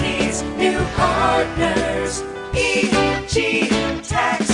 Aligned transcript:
New 0.00 0.78
partners, 0.94 2.22
EG 2.52 3.70
Tax. 4.02 4.50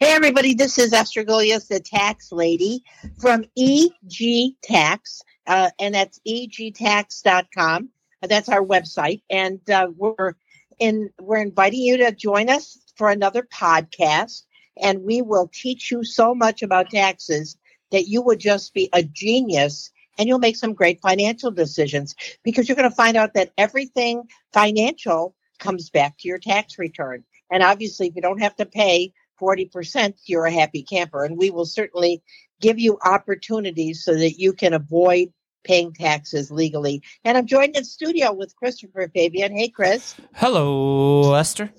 Hey, 0.00 0.12
everybody, 0.14 0.54
this 0.54 0.78
is 0.78 0.92
Esther 0.92 1.22
the 1.22 1.80
tax 1.84 2.32
lady 2.32 2.82
from 3.20 3.44
EG 3.56 4.54
Tax, 4.64 5.22
uh, 5.46 5.70
and 5.78 5.94
that's 5.94 6.20
egtax.com. 6.26 7.90
That's 8.22 8.48
our 8.48 8.64
website. 8.64 9.22
And 9.30 9.60
uh, 9.70 9.90
we're 9.96 10.34
in, 10.80 11.10
we're 11.20 11.42
inviting 11.42 11.80
you 11.80 11.98
to 11.98 12.10
join 12.10 12.50
us 12.50 12.80
for 12.96 13.10
another 13.10 13.42
podcast, 13.42 14.42
and 14.82 15.04
we 15.04 15.22
will 15.22 15.48
teach 15.54 15.92
you 15.92 16.02
so 16.02 16.34
much 16.34 16.62
about 16.62 16.90
taxes 16.90 17.56
that 17.92 18.08
you 18.08 18.22
will 18.22 18.36
just 18.36 18.74
be 18.74 18.88
a 18.92 19.04
genius 19.04 19.92
and 20.20 20.28
you'll 20.28 20.38
make 20.38 20.56
some 20.56 20.74
great 20.74 21.00
financial 21.00 21.50
decisions 21.50 22.14
because 22.44 22.68
you're 22.68 22.76
going 22.76 22.88
to 22.88 22.94
find 22.94 23.16
out 23.16 23.32
that 23.32 23.52
everything 23.56 24.22
financial 24.52 25.34
comes 25.58 25.88
back 25.88 26.18
to 26.18 26.28
your 26.28 26.36
tax 26.36 26.78
return. 26.78 27.24
And 27.50 27.62
obviously, 27.62 28.08
if 28.08 28.16
you 28.16 28.20
don't 28.20 28.42
have 28.42 28.54
to 28.56 28.66
pay 28.66 29.14
40%, 29.40 30.12
you're 30.26 30.44
a 30.44 30.52
happy 30.52 30.82
camper. 30.82 31.24
And 31.24 31.38
we 31.38 31.48
will 31.48 31.64
certainly 31.64 32.22
give 32.60 32.78
you 32.78 32.98
opportunities 33.02 34.04
so 34.04 34.14
that 34.14 34.38
you 34.38 34.52
can 34.52 34.74
avoid 34.74 35.32
paying 35.64 35.94
taxes 35.94 36.50
legally. 36.50 37.02
And 37.24 37.38
I'm 37.38 37.46
joined 37.46 37.74
in 37.74 37.84
studio 37.84 38.34
with 38.34 38.54
Christopher 38.56 39.10
Fabian. 39.14 39.56
Hey, 39.56 39.70
Chris. 39.70 40.16
Hello, 40.34 41.32
Esther. 41.32 41.72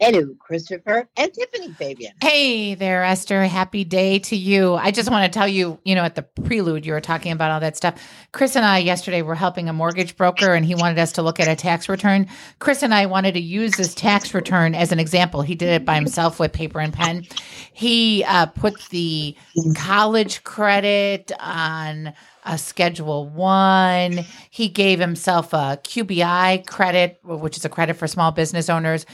Hello, 0.00 0.32
Christopher. 0.38 1.08
And 1.16 1.34
Tiffany 1.34 1.72
Fabian. 1.72 2.12
Hey 2.22 2.76
there, 2.76 3.02
Esther. 3.02 3.42
Happy 3.46 3.82
day 3.82 4.20
to 4.20 4.36
you. 4.36 4.74
I 4.74 4.92
just 4.92 5.10
want 5.10 5.30
to 5.30 5.36
tell 5.36 5.48
you, 5.48 5.80
you 5.84 5.96
know, 5.96 6.04
at 6.04 6.14
the 6.14 6.22
prelude, 6.22 6.86
you 6.86 6.92
were 6.92 7.00
talking 7.00 7.32
about 7.32 7.50
all 7.50 7.58
that 7.58 7.76
stuff. 7.76 8.00
Chris 8.30 8.54
and 8.54 8.64
I 8.64 8.78
yesterday 8.78 9.22
were 9.22 9.34
helping 9.34 9.68
a 9.68 9.72
mortgage 9.72 10.16
broker 10.16 10.54
and 10.54 10.64
he 10.64 10.76
wanted 10.76 11.00
us 11.00 11.10
to 11.12 11.22
look 11.22 11.40
at 11.40 11.48
a 11.48 11.56
tax 11.56 11.88
return. 11.88 12.28
Chris 12.60 12.84
and 12.84 12.94
I 12.94 13.06
wanted 13.06 13.34
to 13.34 13.40
use 13.40 13.72
this 13.72 13.92
tax 13.92 14.34
return 14.34 14.76
as 14.76 14.92
an 14.92 15.00
example. 15.00 15.42
He 15.42 15.56
did 15.56 15.70
it 15.70 15.84
by 15.84 15.96
himself 15.96 16.38
with 16.38 16.52
paper 16.52 16.78
and 16.78 16.92
pen. 16.92 17.26
He 17.72 18.22
uh, 18.22 18.46
put 18.46 18.80
the 18.90 19.36
college 19.74 20.44
credit 20.44 21.32
on 21.40 22.12
a 22.48 22.56
schedule 22.56 23.28
one. 23.28 24.24
He 24.50 24.68
gave 24.68 24.98
himself 24.98 25.52
a 25.52 25.78
QBI 25.84 26.66
credit, 26.66 27.18
which 27.22 27.58
is 27.58 27.64
a 27.64 27.68
credit 27.68 27.94
for 27.94 28.06
small 28.06 28.30
business 28.30 28.70
owners. 28.70 29.04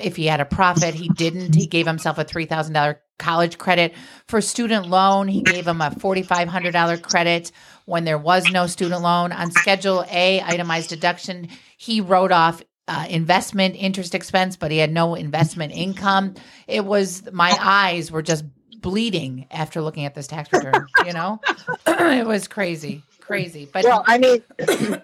If 0.00 0.16
he 0.16 0.26
had 0.26 0.40
a 0.40 0.44
profit, 0.44 0.94
he 0.94 1.08
didn't. 1.08 1.54
He 1.54 1.66
gave 1.66 1.86
himself 1.86 2.18
a 2.18 2.24
$3,000 2.24 2.96
college 3.18 3.58
credit. 3.58 3.94
For 4.26 4.40
student 4.40 4.88
loan, 4.88 5.28
he 5.28 5.42
gave 5.42 5.66
him 5.66 5.80
a 5.80 5.90
$4,500 5.90 7.02
credit 7.02 7.52
when 7.84 8.04
there 8.04 8.18
was 8.18 8.50
no 8.50 8.66
student 8.66 9.02
loan. 9.02 9.32
On 9.32 9.50
Schedule 9.50 10.04
A, 10.10 10.40
itemized 10.42 10.90
deduction, 10.90 11.48
he 11.76 12.00
wrote 12.00 12.32
off 12.32 12.62
uh, 12.86 13.06
investment 13.08 13.76
interest 13.76 14.14
expense, 14.14 14.56
but 14.56 14.70
he 14.70 14.78
had 14.78 14.92
no 14.92 15.14
investment 15.14 15.72
income. 15.72 16.34
It 16.66 16.84
was, 16.84 17.30
my 17.32 17.56
eyes 17.60 18.10
were 18.10 18.22
just 18.22 18.44
bleeding 18.80 19.46
after 19.50 19.82
looking 19.82 20.04
at 20.04 20.14
this 20.14 20.26
tax 20.26 20.52
return. 20.52 20.86
You 21.04 21.12
know, 21.12 21.40
it 21.86 22.26
was 22.26 22.48
crazy, 22.48 23.02
crazy. 23.20 23.68
But 23.70 23.84
Well, 23.84 24.04
I 24.06 24.18
mean, 24.18 24.42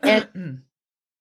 and, 0.02 0.62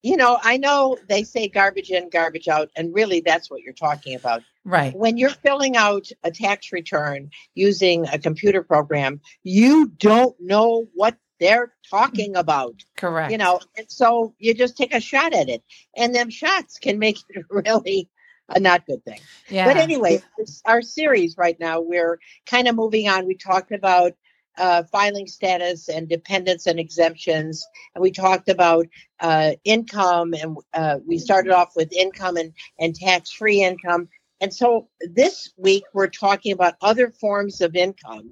you 0.04 0.18
know, 0.18 0.38
I 0.42 0.58
know 0.58 0.98
they 1.08 1.24
say 1.24 1.48
garbage 1.48 1.90
in, 1.90 2.10
garbage 2.10 2.46
out, 2.46 2.70
and 2.76 2.94
really 2.94 3.22
that's 3.24 3.50
what 3.50 3.62
you're 3.62 3.72
talking 3.72 4.14
about. 4.14 4.42
right, 4.62 4.94
when 4.94 5.16
you're 5.16 5.30
filling 5.30 5.78
out 5.78 6.10
a 6.22 6.30
tax 6.30 6.72
return 6.72 7.30
using 7.54 8.06
a 8.08 8.18
computer 8.18 8.62
program, 8.62 9.22
you 9.42 9.86
don't 9.96 10.36
know 10.38 10.84
what 10.92 11.16
they're 11.40 11.72
talking 11.90 12.32
mm-hmm. 12.32 12.40
about, 12.40 12.74
correct. 12.98 13.32
you 13.32 13.38
know, 13.38 13.60
and 13.78 13.90
so 13.90 14.34
you 14.38 14.52
just 14.52 14.76
take 14.76 14.94
a 14.94 15.00
shot 15.00 15.32
at 15.32 15.48
it, 15.48 15.64
and 15.96 16.14
them 16.14 16.28
shots 16.28 16.78
can 16.78 16.98
make 16.98 17.16
it 17.30 17.46
really 17.48 18.10
a 18.50 18.60
not 18.60 18.84
good 18.84 19.02
thing. 19.06 19.20
yeah. 19.48 19.64
But 19.64 19.78
anyway, 19.78 20.22
this, 20.36 20.60
our 20.66 20.82
series 20.82 21.38
right 21.38 21.58
now, 21.58 21.80
we're 21.80 22.18
kind 22.44 22.68
of 22.68 22.76
moving 22.76 23.08
on. 23.08 23.26
We 23.26 23.36
talked 23.36 23.72
about 23.72 24.12
uh, 24.58 24.82
filing 24.84 25.26
status 25.26 25.88
and 25.88 26.08
dependents 26.08 26.66
and 26.66 26.78
exemptions, 26.78 27.66
and 27.94 28.02
we 28.02 28.10
talked 28.10 28.48
about 28.48 28.86
uh, 29.20 29.52
income, 29.64 30.34
and 30.34 30.56
uh, 30.74 30.98
we 31.06 31.18
started 31.18 31.52
off 31.52 31.72
with 31.76 31.92
income 31.92 32.36
and, 32.36 32.52
and 32.78 32.94
tax 32.94 33.30
free 33.30 33.62
income. 33.62 34.08
And 34.40 34.52
so 34.52 34.88
this 35.00 35.52
week, 35.56 35.84
we're 35.94 36.08
talking 36.08 36.52
about 36.52 36.74
other 36.82 37.10
forms 37.10 37.60
of 37.60 37.76
income. 37.76 38.30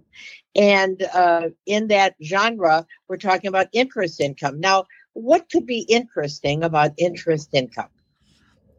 And 0.55 1.03
uh, 1.15 1.50
in 1.65 1.88
that 1.88 2.16
genre, 2.22 2.87
we're 3.09 3.16
talking 3.16 3.49
about 3.49 3.69
interest 3.72 4.21
income. 4.21 4.60
Now, 4.60 4.84
what 5.15 5.49
could 5.50 5.66
be 5.66 5.87
interesting 5.89 6.65
about 6.65 6.93
interest 6.99 7.50
income? 7.53 7.89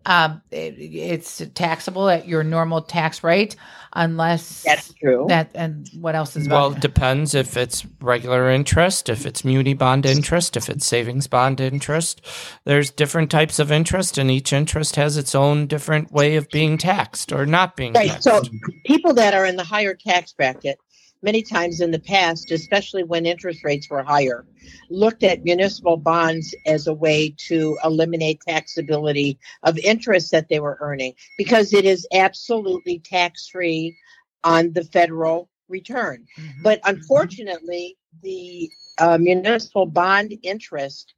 Um, 0.06 0.42
it, 0.52 0.76
it's 0.78 1.42
taxable 1.54 2.10
at 2.10 2.28
your 2.28 2.44
normal 2.44 2.82
tax 2.82 3.24
rate, 3.24 3.56
unless 3.94 4.64
That's 4.64 4.94
true. 4.94 5.26
that. 5.30 5.52
And 5.56 5.90
what 6.00 6.16
else 6.16 6.36
is 6.36 6.48
Well, 6.48 6.68
about 6.68 6.78
it 6.78 6.82
depends 6.82 7.34
if 7.36 7.56
it's 7.58 7.86
regular 8.02 8.50
interest, 8.50 9.10
if 9.10 9.26
it's 9.26 9.46
muni 9.46 9.74
bond 9.74 10.06
interest, 10.06 10.58
if 10.58 10.70
it's 10.70 10.86
savings 10.86 11.28
bond 11.28 11.62
interest. 11.62 12.22
There's 12.66 12.92
different 12.92 13.32
types 13.32 13.60
of 13.60 13.72
interest, 13.72 14.18
and 14.18 14.30
each 14.30 14.52
interest 14.54 14.96
has 14.98 15.18
its 15.18 15.36
own 15.36 15.68
different 15.68 16.12
way 16.12 16.36
of 16.36 16.50
being 16.52 16.78
taxed 16.78 17.32
or 17.32 17.46
not 17.46 17.76
being 17.76 17.94
Right. 17.94 18.10
taxed. 18.10 18.24
So 18.24 18.42
people 18.86 19.14
that 19.16 19.34
are 19.34 19.46
in 19.46 19.56
the 19.56 19.64
higher 19.64 19.94
tax 19.96 20.34
bracket, 20.34 20.80
many 21.24 21.42
times 21.44 21.82
in 21.82 21.92
the 21.92 22.00
past, 22.00 22.52
especially 22.52 23.04
when 23.04 23.26
interest 23.26 23.64
rates 23.64 23.90
were 23.90 24.04
higher, 24.04 24.46
looked 24.90 25.24
at 25.24 25.44
municipal 25.44 25.98
bonds 25.98 26.56
as 26.66 26.88
a 26.88 26.94
way 26.94 27.34
to 27.48 27.78
eliminate 27.84 28.42
taxability 28.48 29.38
of 29.64 29.78
interest 29.80 30.32
that 30.32 30.50
they 30.50 30.60
were 30.60 30.78
earning 30.82 31.14
because 31.38 31.74
it 31.74 31.86
is 31.86 32.08
absolutely 32.14 33.00
tax 33.00 33.48
free 33.50 33.96
on 34.44 34.74
the 34.74 34.84
federal 34.84 35.50
return. 35.70 36.26
Mhm. 36.40 36.64
But 36.64 36.82
unfortunately, 36.86 37.98
the 38.22 38.70
uh, 39.00 39.18
municipal 39.20 39.86
bond 39.86 40.34
interest 40.44 41.14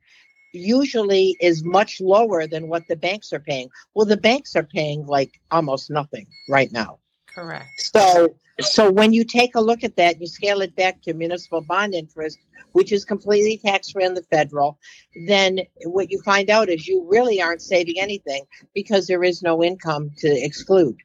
usually 0.54 1.36
is 1.42 1.64
much 1.64 2.00
lower 2.00 2.48
than 2.48 2.68
what 2.68 2.88
the 2.88 2.96
banks 2.96 3.34
are 3.34 3.40
paying. 3.40 3.70
Well, 3.94 4.06
the 4.06 4.18
banks 4.18 4.56
are 4.56 4.64
paying 4.64 5.06
like 5.06 5.40
almost 5.52 5.90
nothing 5.90 6.28
right 6.50 6.72
now. 6.72 7.00
Correct. 7.36 7.70
So, 7.94 8.36
so 8.62 8.90
when 8.90 9.14
you 9.14 9.26
take 9.26 9.56
a 9.56 9.62
look 9.62 9.84
at 9.84 9.98
that, 9.98 10.20
you 10.20 10.28
scale 10.28 10.62
it 10.62 10.76
back 10.76 11.02
to 11.04 11.14
municipal 11.14 11.62
bond 11.62 11.94
interest, 11.94 12.40
which 12.72 12.92
is 12.92 13.06
completely 13.06 13.58
tax 13.58 13.92
free 13.92 14.06
on 14.06 14.14
the 14.14 14.24
federal. 14.24 14.80
Then 15.28 15.60
what 15.84 16.10
you 16.10 16.22
find 16.24 16.50
out 16.50 16.70
is 16.70 16.88
you 16.88 17.06
really 17.10 17.42
aren't 17.42 17.62
saving 17.62 17.96
anything 18.00 18.46
because 18.74 19.08
there 19.08 19.24
is 19.24 19.44
no 19.44 19.64
income 19.64 20.12
to 20.20 20.28
exclude. 20.28 20.98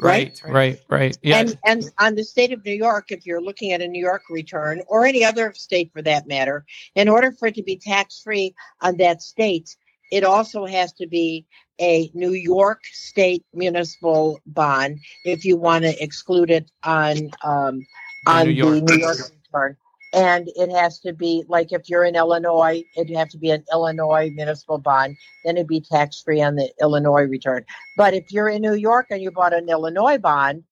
right, 0.00 0.38
right, 0.44 0.78
right. 0.90 1.16
Yeah. 1.22 1.38
And 1.38 1.58
and 1.64 1.84
on 1.98 2.16
the 2.16 2.24
state 2.24 2.52
of 2.52 2.64
New 2.64 2.74
York, 2.74 3.06
if 3.10 3.24
you're 3.24 3.40
looking 3.40 3.72
at 3.72 3.80
a 3.80 3.88
New 3.88 4.04
York 4.04 4.22
return 4.28 4.82
or 4.88 5.06
any 5.06 5.24
other 5.24 5.54
state 5.54 5.90
for 5.92 6.02
that 6.02 6.26
matter, 6.26 6.64
in 6.94 7.08
order 7.08 7.32
for 7.32 7.48
it 7.48 7.54
to 7.54 7.62
be 7.62 7.76
tax 7.78 8.20
free 8.22 8.54
on 8.82 8.98
that 8.98 9.22
state, 9.22 9.74
it 10.10 10.24
also 10.24 10.64
has 10.66 10.92
to 10.94 11.06
be 11.06 11.46
a 11.80 12.10
New 12.14 12.32
York 12.32 12.80
state 12.92 13.44
municipal 13.52 14.40
bond 14.46 14.98
if 15.24 15.44
you 15.44 15.56
want 15.56 15.84
to 15.84 16.02
exclude 16.02 16.50
it 16.50 16.70
on 16.84 17.30
um, 17.44 17.86
on 18.26 18.46
New 18.46 18.52
York- 18.52 18.86
the 18.86 18.96
New 18.96 18.98
York 18.98 19.16
return. 19.52 19.76
And 20.12 20.48
it 20.56 20.70
has 20.70 21.00
to 21.00 21.12
be 21.12 21.44
like 21.48 21.72
if 21.72 21.90
you're 21.90 22.04
in 22.04 22.16
Illinois, 22.16 22.82
it'd 22.96 23.14
have 23.14 23.28
to 23.30 23.38
be 23.38 23.50
an 23.50 23.64
Illinois 23.72 24.30
municipal 24.34 24.78
bond. 24.78 25.16
Then 25.44 25.56
it'd 25.56 25.66
be 25.66 25.80
tax 25.80 26.22
free 26.22 26.40
on 26.40 26.54
the 26.54 26.72
Illinois 26.80 27.24
return. 27.24 27.64
But 27.96 28.14
if 28.14 28.24
you're 28.30 28.48
in 28.48 28.62
New 28.62 28.74
York 28.74 29.06
and 29.10 29.20
you 29.20 29.30
bought 29.30 29.52
an 29.52 29.68
Illinois 29.68 30.16
bond, 30.16 30.64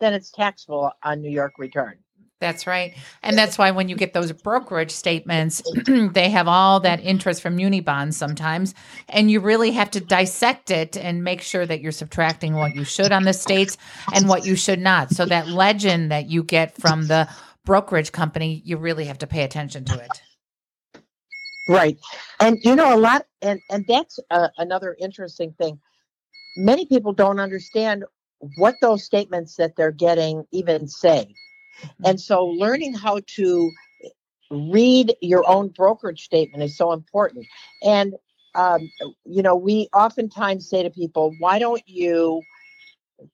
then 0.00 0.12
it's 0.12 0.30
taxable 0.30 0.92
on 1.02 1.22
New 1.22 1.30
York 1.30 1.52
return. 1.58 1.98
That's 2.40 2.68
right. 2.68 2.94
And 3.22 3.36
that's 3.36 3.58
why 3.58 3.72
when 3.72 3.88
you 3.88 3.96
get 3.96 4.12
those 4.12 4.30
brokerage 4.30 4.92
statements, 4.92 5.60
they 5.86 6.30
have 6.30 6.46
all 6.46 6.78
that 6.80 7.00
interest 7.00 7.42
from 7.42 7.56
muni 7.56 7.80
bonds 7.80 8.16
sometimes. 8.16 8.74
And 9.08 9.28
you 9.28 9.40
really 9.40 9.72
have 9.72 9.90
to 9.92 10.00
dissect 10.00 10.70
it 10.70 10.96
and 10.96 11.24
make 11.24 11.40
sure 11.40 11.66
that 11.66 11.80
you're 11.80 11.90
subtracting 11.90 12.54
what 12.54 12.76
you 12.76 12.84
should 12.84 13.10
on 13.10 13.24
the 13.24 13.32
states 13.32 13.76
and 14.14 14.28
what 14.28 14.46
you 14.46 14.54
should 14.54 14.78
not. 14.78 15.10
So 15.10 15.26
that 15.26 15.48
legend 15.48 16.12
that 16.12 16.30
you 16.30 16.44
get 16.44 16.76
from 16.76 17.08
the 17.08 17.28
brokerage 17.64 18.12
company, 18.12 18.62
you 18.64 18.76
really 18.76 19.06
have 19.06 19.18
to 19.18 19.26
pay 19.26 19.42
attention 19.42 19.84
to 19.86 19.98
it. 19.98 21.02
Right. 21.68 21.98
And 22.38 22.56
you 22.62 22.76
know, 22.76 22.94
a 22.94 22.98
lot, 22.98 23.26
and, 23.42 23.60
and 23.68 23.84
that's 23.88 24.18
uh, 24.30 24.48
another 24.58 24.96
interesting 25.00 25.52
thing. 25.58 25.80
Many 26.56 26.86
people 26.86 27.12
don't 27.12 27.40
understand 27.40 28.04
what 28.56 28.76
those 28.80 29.04
statements 29.04 29.56
that 29.56 29.74
they're 29.76 29.90
getting 29.90 30.44
even 30.52 30.86
say. 30.88 31.34
And 32.04 32.20
so 32.20 32.44
learning 32.46 32.94
how 32.94 33.20
to 33.36 33.70
read 34.50 35.14
your 35.20 35.48
own 35.48 35.68
brokerage 35.68 36.24
statement 36.24 36.62
is 36.62 36.76
so 36.76 36.92
important. 36.92 37.46
And, 37.82 38.14
um, 38.54 38.90
you 39.24 39.42
know, 39.42 39.54
we 39.54 39.88
oftentimes 39.94 40.68
say 40.68 40.82
to 40.82 40.90
people, 40.90 41.34
why 41.38 41.58
don't 41.58 41.82
you 41.86 42.42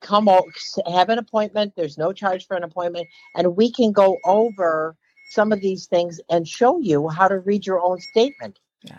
come 0.00 0.28
o- 0.28 0.46
have 0.90 1.08
an 1.08 1.18
appointment? 1.18 1.74
There's 1.76 1.98
no 1.98 2.12
charge 2.12 2.46
for 2.46 2.56
an 2.56 2.64
appointment, 2.64 3.06
and 3.36 3.56
we 3.56 3.70
can 3.70 3.92
go 3.92 4.18
over 4.24 4.96
some 5.30 5.52
of 5.52 5.60
these 5.60 5.86
things 5.86 6.20
and 6.30 6.46
show 6.46 6.78
you 6.80 7.08
how 7.08 7.28
to 7.28 7.38
read 7.38 7.66
your 7.66 7.80
own 7.80 8.00
statement. 8.00 8.58
Yeah. 8.82 8.98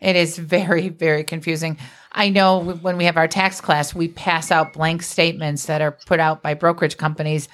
It 0.00 0.16
is 0.16 0.38
very, 0.38 0.88
very 0.88 1.24
confusing. 1.24 1.76
I 2.12 2.30
know 2.30 2.58
when 2.58 2.96
we 2.96 3.04
have 3.04 3.18
our 3.18 3.28
tax 3.28 3.60
class, 3.60 3.94
we 3.94 4.08
pass 4.08 4.50
out 4.50 4.72
blank 4.72 5.02
statements 5.02 5.66
that 5.66 5.82
are 5.82 5.92
put 5.92 6.20
out 6.20 6.42
by 6.42 6.54
brokerage 6.54 6.96
companies 6.96 7.48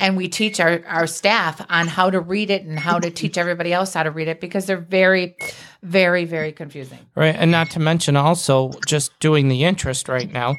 and 0.00 0.16
we 0.16 0.28
teach 0.28 0.58
our, 0.58 0.82
our 0.86 1.06
staff 1.06 1.64
on 1.68 1.86
how 1.86 2.10
to 2.10 2.18
read 2.18 2.50
it 2.50 2.64
and 2.64 2.78
how 2.78 2.98
to 2.98 3.10
teach 3.10 3.36
everybody 3.36 3.72
else 3.72 3.92
how 3.92 4.02
to 4.02 4.10
read 4.10 4.28
it 4.28 4.40
because 4.40 4.64
they're 4.66 4.78
very, 4.78 5.36
very, 5.82 6.26
very 6.26 6.52
confusing. 6.52 6.98
Right. 7.14 7.34
And 7.34 7.50
not 7.50 7.70
to 7.70 7.80
mention 7.80 8.16
also 8.16 8.70
just 8.86 9.18
doing 9.18 9.48
the 9.48 9.64
interest 9.64 10.08
right 10.08 10.30
now. 10.30 10.56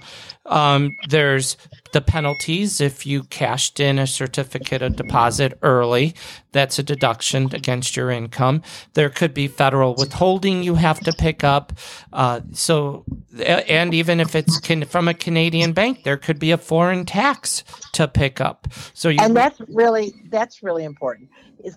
Um, 0.47 0.95
there's 1.09 1.57
the 1.93 2.01
penalties 2.01 2.81
if 2.81 3.05
you 3.05 3.23
cashed 3.23 3.79
in 3.79 3.99
a 3.99 4.07
certificate 4.07 4.81
of 4.81 4.95
deposit 4.95 5.57
early. 5.61 6.15
That's 6.53 6.79
a 6.79 6.83
deduction 6.83 7.53
against 7.53 7.95
your 7.95 8.09
income. 8.09 8.63
There 8.93 9.09
could 9.09 9.33
be 9.33 9.47
federal 9.47 9.93
withholding 9.95 10.63
you 10.63 10.75
have 10.75 10.99
to 11.01 11.13
pick 11.13 11.43
up. 11.43 11.73
Uh, 12.11 12.41
so, 12.53 13.05
and 13.45 13.93
even 13.93 14.19
if 14.19 14.35
it's 14.35 14.59
can, 14.59 14.85
from 14.85 15.07
a 15.07 15.13
Canadian 15.13 15.73
bank, 15.73 16.03
there 16.03 16.17
could 16.17 16.39
be 16.39 16.51
a 16.51 16.57
foreign 16.57 17.05
tax 17.05 17.63
to 17.93 18.07
pick 18.07 18.41
up. 18.41 18.67
So 18.93 19.09
you 19.09 19.19
and 19.21 19.35
that's 19.35 19.61
really 19.67 20.13
that's 20.29 20.63
really 20.63 20.83
important. 20.83 21.29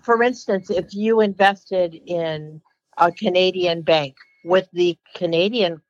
For 0.03 0.23
instance, 0.23 0.71
if 0.71 0.95
you 0.95 1.21
invested 1.21 2.01
in 2.07 2.61
a 2.97 3.11
Canadian 3.11 3.81
bank, 3.81 4.15
what 4.43 4.67
the 4.73 4.97
Canadian 5.15 5.81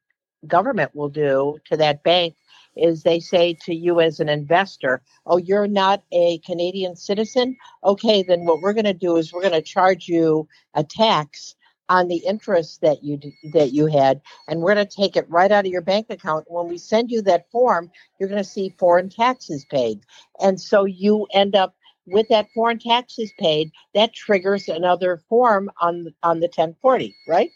government 0.47 0.95
will 0.95 1.09
do 1.09 1.57
to 1.65 1.77
that 1.77 2.03
bank 2.03 2.35
is 2.75 3.03
they 3.03 3.19
say 3.19 3.53
to 3.65 3.73
you 3.73 4.01
as 4.01 4.19
an 4.19 4.29
investor, 4.29 5.01
"Oh, 5.25 5.37
you're 5.37 5.67
not 5.67 6.03
a 6.11 6.39
Canadian 6.39 6.95
citizen. 6.95 7.55
Okay, 7.83 8.21
then 8.23 8.45
what 8.45 8.61
we're 8.61 8.73
going 8.73 8.85
to 8.85 8.93
do 8.93 9.15
is 9.15 9.31
we're 9.31 9.41
going 9.41 9.53
to 9.53 9.61
charge 9.61 10.07
you 10.07 10.47
a 10.73 10.83
tax 10.83 11.55
on 11.87 12.07
the 12.07 12.17
interest 12.17 12.81
that 12.81 13.03
you 13.03 13.19
that 13.53 13.71
you 13.71 13.85
had, 13.85 14.21
and 14.47 14.61
we're 14.61 14.73
going 14.73 14.85
to 14.85 14.95
take 14.95 15.15
it 15.15 15.29
right 15.29 15.51
out 15.51 15.65
of 15.65 15.71
your 15.71 15.81
bank 15.81 16.07
account. 16.09 16.45
When 16.49 16.67
we 16.67 16.77
send 16.77 17.11
you 17.11 17.21
that 17.23 17.49
form, 17.51 17.91
you're 18.19 18.29
going 18.29 18.43
to 18.43 18.49
see 18.49 18.75
foreign 18.77 19.09
taxes 19.09 19.65
paid, 19.65 20.01
and 20.41 20.59
so 20.59 20.85
you 20.85 21.27
end 21.33 21.55
up 21.55 21.75
with 22.07 22.27
that 22.29 22.47
foreign 22.53 22.79
taxes 22.79 23.31
paid. 23.39 23.71
That 23.93 24.13
triggers 24.13 24.67
another 24.67 25.21
form 25.29 25.69
on 25.81 26.13
on 26.23 26.39
the 26.39 26.47
1040, 26.47 27.15
right? 27.27 27.51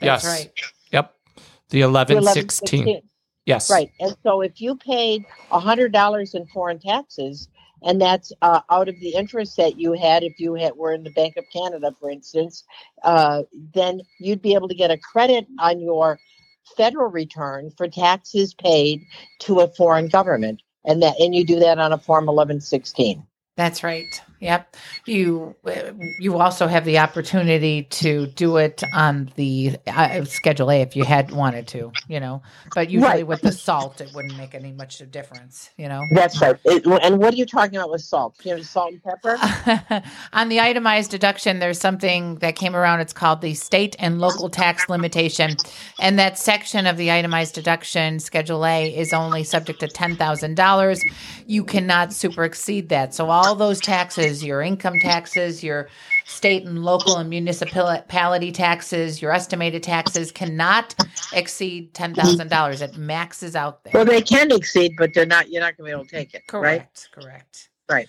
yes, 0.00 0.24
right. 0.24 0.50
yep, 0.92 1.14
the 1.70 1.80
To 1.80 1.86
11, 1.86 2.16
11, 2.18 2.48
16. 2.48 3.02
Yes, 3.46 3.70
Right. 3.70 3.90
And 4.00 4.16
so 4.22 4.40
if 4.40 4.60
you 4.60 4.76
paid 4.76 5.24
a 5.50 5.60
hundred 5.60 5.92
dollars 5.92 6.34
in 6.34 6.46
foreign 6.46 6.78
taxes, 6.78 7.48
and 7.82 8.00
that's 8.00 8.32
uh, 8.40 8.60
out 8.70 8.88
of 8.88 8.98
the 9.00 9.14
interest 9.14 9.56
that 9.58 9.78
you 9.78 9.92
had 9.92 10.22
if 10.22 10.40
you 10.40 10.54
had 10.54 10.74
were 10.76 10.94
in 10.94 11.04
the 11.04 11.10
Bank 11.10 11.36
of 11.36 11.44
Canada, 11.52 11.94
for 12.00 12.10
instance, 12.10 12.64
uh, 13.02 13.42
then 13.74 14.00
you'd 14.18 14.40
be 14.40 14.54
able 14.54 14.68
to 14.68 14.74
get 14.74 14.90
a 14.90 14.96
credit 14.96 15.46
on 15.58 15.80
your 15.80 16.18
federal 16.76 17.10
return 17.10 17.70
for 17.76 17.86
taxes 17.86 18.54
paid 18.54 19.02
to 19.40 19.60
a 19.60 19.68
foreign 19.68 20.08
government, 20.08 20.62
and 20.86 21.02
that 21.02 21.14
and 21.20 21.34
you 21.34 21.44
do 21.44 21.60
that 21.60 21.78
on 21.78 21.92
a 21.92 21.98
form 21.98 22.28
eleven 22.28 22.60
sixteen. 22.60 23.26
That's 23.56 23.84
right. 23.84 24.20
Yep. 24.40 24.76
You 25.06 25.56
you 26.18 26.38
also 26.38 26.66
have 26.66 26.84
the 26.84 26.98
opportunity 26.98 27.84
to 27.84 28.26
do 28.28 28.58
it 28.58 28.82
on 28.92 29.32
the 29.36 29.76
uh, 29.86 30.24
Schedule 30.24 30.70
A 30.70 30.82
if 30.82 30.96
you 30.96 31.04
had 31.04 31.30
wanted 31.32 31.68
to, 31.68 31.92
you 32.08 32.20
know. 32.20 32.42
But 32.74 32.90
usually 32.90 33.08
Right. 33.10 33.26
with 33.26 33.42
the 33.42 33.52
salt, 33.52 34.00
it 34.00 34.12
wouldn't 34.14 34.36
make 34.36 34.54
any 34.54 34.72
much 34.72 35.00
of 35.00 35.08
a 35.08 35.10
difference, 35.10 35.70
you 35.78 35.88
know. 35.88 36.02
That's 36.10 36.40
right. 36.40 36.56
It, 36.64 36.84
and 36.86 37.18
what 37.18 37.34
are 37.34 37.36
you 37.36 37.46
talking 37.46 37.76
about 37.76 37.90
with 37.90 38.02
salt? 38.02 38.36
You 38.44 38.56
know, 38.56 38.62
salt 38.62 38.92
and 38.92 39.02
pepper. 39.02 39.38
on 40.32 40.48
the 40.48 40.60
itemized 40.60 41.10
deduction, 41.10 41.58
there's 41.60 41.80
something 41.80 42.36
that 42.36 42.56
came 42.56 42.76
around. 42.76 43.00
It's 43.00 43.12
called 43.12 43.40
the 43.40 43.54
state 43.54 43.96
and 43.98 44.20
local 44.20 44.50
tax 44.50 44.88
limitation. 44.88 45.56
And 45.98 46.18
that 46.18 46.38
section 46.38 46.86
of 46.86 46.96
the 46.96 47.10
itemized 47.10 47.54
deduction, 47.54 48.18
Schedule 48.20 48.66
A, 48.66 48.94
is 48.94 49.12
only 49.12 49.44
subject 49.44 49.80
to 49.80 49.88
$10,000. 49.88 51.00
You 51.46 51.64
cannot 51.64 52.12
super 52.12 52.44
exceed 52.44 52.88
that. 52.90 53.14
So 53.14 53.30
all 53.30 53.54
those 53.54 53.80
taxes, 53.80 54.23
your 54.24 54.62
income 54.62 54.98
taxes, 54.98 55.62
your 55.62 55.88
state 56.26 56.64
and 56.64 56.84
local 56.84 57.16
and 57.16 57.28
municipality 57.28 58.50
taxes, 58.52 59.20
your 59.20 59.32
estimated 59.32 59.82
taxes 59.82 60.32
cannot 60.32 60.94
exceed 61.34 61.92
$10,000. 61.94 62.82
It 62.82 62.96
maxes 62.96 63.54
out 63.56 63.84
there. 63.84 63.92
Well, 63.94 64.04
they 64.04 64.22
can 64.22 64.50
exceed, 64.52 64.94
but 64.96 65.12
they're 65.14 65.26
not. 65.26 65.50
You're 65.50 65.60
not 65.60 65.76
going 65.76 65.90
to 65.90 65.96
be 65.96 66.00
able 66.00 66.04
to 66.04 66.10
take 66.10 66.34
it, 66.34 66.42
right? 66.52 66.78
correct. 66.78 67.08
Correct. 67.12 67.68
Right. 67.88 68.08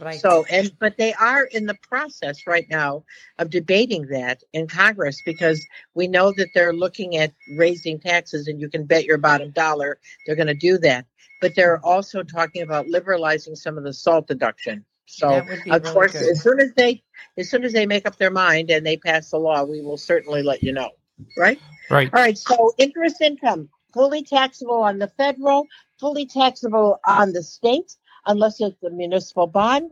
Right. 0.00 0.20
So, 0.20 0.46
and 0.50 0.72
but 0.78 0.96
they 0.96 1.12
are 1.14 1.44
in 1.44 1.66
the 1.66 1.76
process 1.86 2.46
right 2.46 2.66
now 2.70 3.04
of 3.38 3.50
debating 3.50 4.06
that 4.06 4.42
in 4.54 4.66
Congress 4.66 5.20
because 5.24 5.64
we 5.94 6.08
know 6.08 6.32
that 6.38 6.48
they're 6.54 6.72
looking 6.72 7.16
at 7.18 7.32
raising 7.56 8.00
taxes, 8.00 8.48
and 8.48 8.58
you 8.58 8.70
can 8.70 8.86
bet 8.86 9.04
your 9.04 9.18
bottom 9.18 9.50
dollar 9.50 9.98
they're 10.26 10.36
going 10.36 10.46
to 10.46 10.54
do 10.54 10.78
that. 10.78 11.04
But 11.42 11.54
they're 11.54 11.84
also 11.84 12.22
talking 12.22 12.62
about 12.62 12.88
liberalizing 12.88 13.54
some 13.54 13.76
of 13.76 13.84
the 13.84 13.92
salt 13.92 14.28
deduction. 14.28 14.84
So, 15.06 15.28
That 15.28 15.48
would 15.48 15.64
be 15.64 15.70
of 15.70 15.82
really 15.82 15.94
course, 15.94 16.12
good. 16.12 16.30
as 16.30 16.42
soon 16.42 16.60
as 16.60 16.72
they 16.76 17.02
as 17.38 17.50
soon 17.50 17.64
as 17.64 17.72
they 17.72 17.86
make 17.86 18.06
up 18.06 18.16
their 18.16 18.30
mind 18.30 18.70
and 18.70 18.84
they 18.84 18.96
pass 18.96 19.30
the 19.30 19.38
law, 19.38 19.64
we 19.64 19.80
will 19.80 19.96
certainly 19.96 20.42
let 20.42 20.62
you 20.62 20.72
know. 20.72 20.90
Right. 21.36 21.60
right. 21.90 22.10
All 22.12 22.20
right. 22.20 22.36
So 22.36 22.72
interest 22.78 23.20
income 23.20 23.68
fully 23.92 24.22
taxable 24.22 24.82
on 24.82 24.98
the 24.98 25.08
federal, 25.08 25.66
fully 26.00 26.26
taxable 26.26 26.98
on 27.06 27.32
the 27.32 27.42
state, 27.42 27.96
unless 28.26 28.60
it's 28.60 28.82
a 28.82 28.90
municipal 28.90 29.46
bond, 29.46 29.90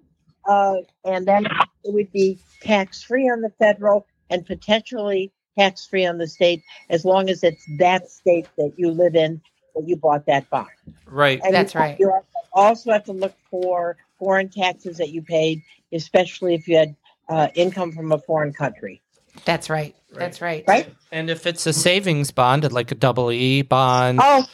uh, 0.48 0.76
and 1.04 1.26
then 1.26 1.44
it 1.84 1.92
would 1.92 2.10
be 2.12 2.38
tax 2.62 3.02
free 3.02 3.28
on 3.28 3.40
the 3.40 3.50
federal 3.58 4.06
and 4.30 4.46
potentially 4.46 5.32
tax 5.58 5.86
free 5.86 6.06
on 6.06 6.18
the 6.18 6.26
state, 6.26 6.62
as 6.88 7.04
long 7.04 7.28
as 7.28 7.42
it's 7.42 7.64
that 7.78 8.08
state 8.10 8.48
that 8.56 8.72
you 8.76 8.90
live 8.90 9.14
in 9.14 9.40
that 9.74 9.86
you 9.86 9.96
bought 9.96 10.26
that 10.26 10.48
bond. 10.50 10.68
Right. 11.06 11.40
And 11.44 11.54
That's 11.54 11.74
you, 11.74 11.80
right. 11.80 11.96
You 11.98 12.12
also 12.52 12.92
have 12.92 13.04
to 13.04 13.12
look 13.12 13.34
for 13.50 13.96
foreign 14.20 14.48
taxes 14.50 14.98
that 14.98 15.08
you 15.08 15.22
paid, 15.22 15.62
especially 15.92 16.54
if 16.54 16.68
you 16.68 16.76
had 16.76 16.94
uh, 17.28 17.48
income 17.54 17.90
from 17.90 18.12
a 18.12 18.18
foreign 18.18 18.52
country. 18.52 19.00
That's 19.44 19.68
right. 19.70 19.96
That's 20.12 20.40
right. 20.40 20.64
Right. 20.68 20.92
And 21.10 21.30
if 21.30 21.46
it's 21.46 21.66
a 21.66 21.72
savings 21.72 22.30
bond, 22.30 22.70
like 22.72 22.92
a 22.92 22.94
double 22.94 23.32
E 23.32 23.62
bond, 23.62 24.18
Oh, 24.22 24.44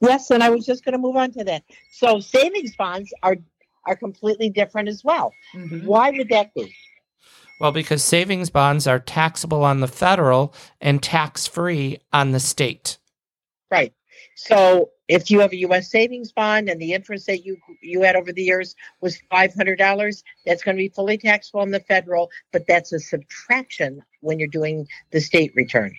yes, 0.00 0.30
and 0.30 0.42
I 0.42 0.50
was 0.50 0.66
just 0.66 0.84
going 0.84 0.92
to 0.92 0.98
move 0.98 1.16
on 1.16 1.30
to 1.32 1.44
that. 1.44 1.62
So 1.90 2.20
savings 2.20 2.76
bonds 2.76 3.12
are 3.22 3.36
are 3.86 3.96
completely 3.96 4.48
different 4.50 4.88
as 4.88 5.02
well. 5.04 5.32
Mhm. 5.54 5.84
Why 5.84 6.10
would 6.10 6.28
that 6.30 6.52
be? 6.54 6.74
well, 7.60 7.70
because 7.72 8.02
savings 8.02 8.50
bonds 8.50 8.86
are 8.86 8.98
taxable 8.98 9.62
on 9.62 9.80
the 9.80 9.86
federal 9.88 10.52
and 10.80 11.02
tax 11.02 11.46
free 11.46 11.98
on 12.12 12.32
the 12.32 12.40
state. 12.40 12.98
Right. 13.70 13.92
So 14.34 14.90
if 15.08 15.30
you 15.30 15.40
have 15.40 15.52
a 15.52 15.56
U.S. 15.58 15.90
savings 15.90 16.32
bond 16.32 16.68
and 16.68 16.80
the 16.80 16.92
interest 16.92 17.26
that 17.26 17.44
you 17.44 17.56
you 17.82 18.02
had 18.02 18.16
over 18.16 18.32
the 18.32 18.42
years 18.42 18.74
was 19.00 19.20
five 19.30 19.54
hundred 19.54 19.78
dollars, 19.78 20.24
that's 20.46 20.62
going 20.62 20.76
to 20.76 20.82
be 20.82 20.88
fully 20.88 21.18
taxable 21.18 21.60
on 21.60 21.70
the 21.70 21.80
federal, 21.80 22.30
but 22.52 22.66
that's 22.66 22.92
a 22.92 22.98
subtraction 22.98 24.02
when 24.20 24.38
you're 24.38 24.48
doing 24.48 24.86
the 25.12 25.20
state 25.20 25.52
return. 25.54 25.94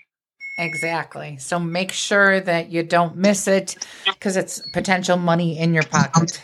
Exactly. 0.57 1.37
So 1.37 1.59
make 1.59 1.91
sure 1.91 2.39
that 2.39 2.71
you 2.71 2.83
don't 2.83 3.17
miss 3.17 3.47
it 3.47 3.85
because 4.05 4.37
it's 4.37 4.61
potential 4.71 5.17
money 5.17 5.57
in 5.59 5.73
your 5.73 5.83
pocket. 5.83 6.43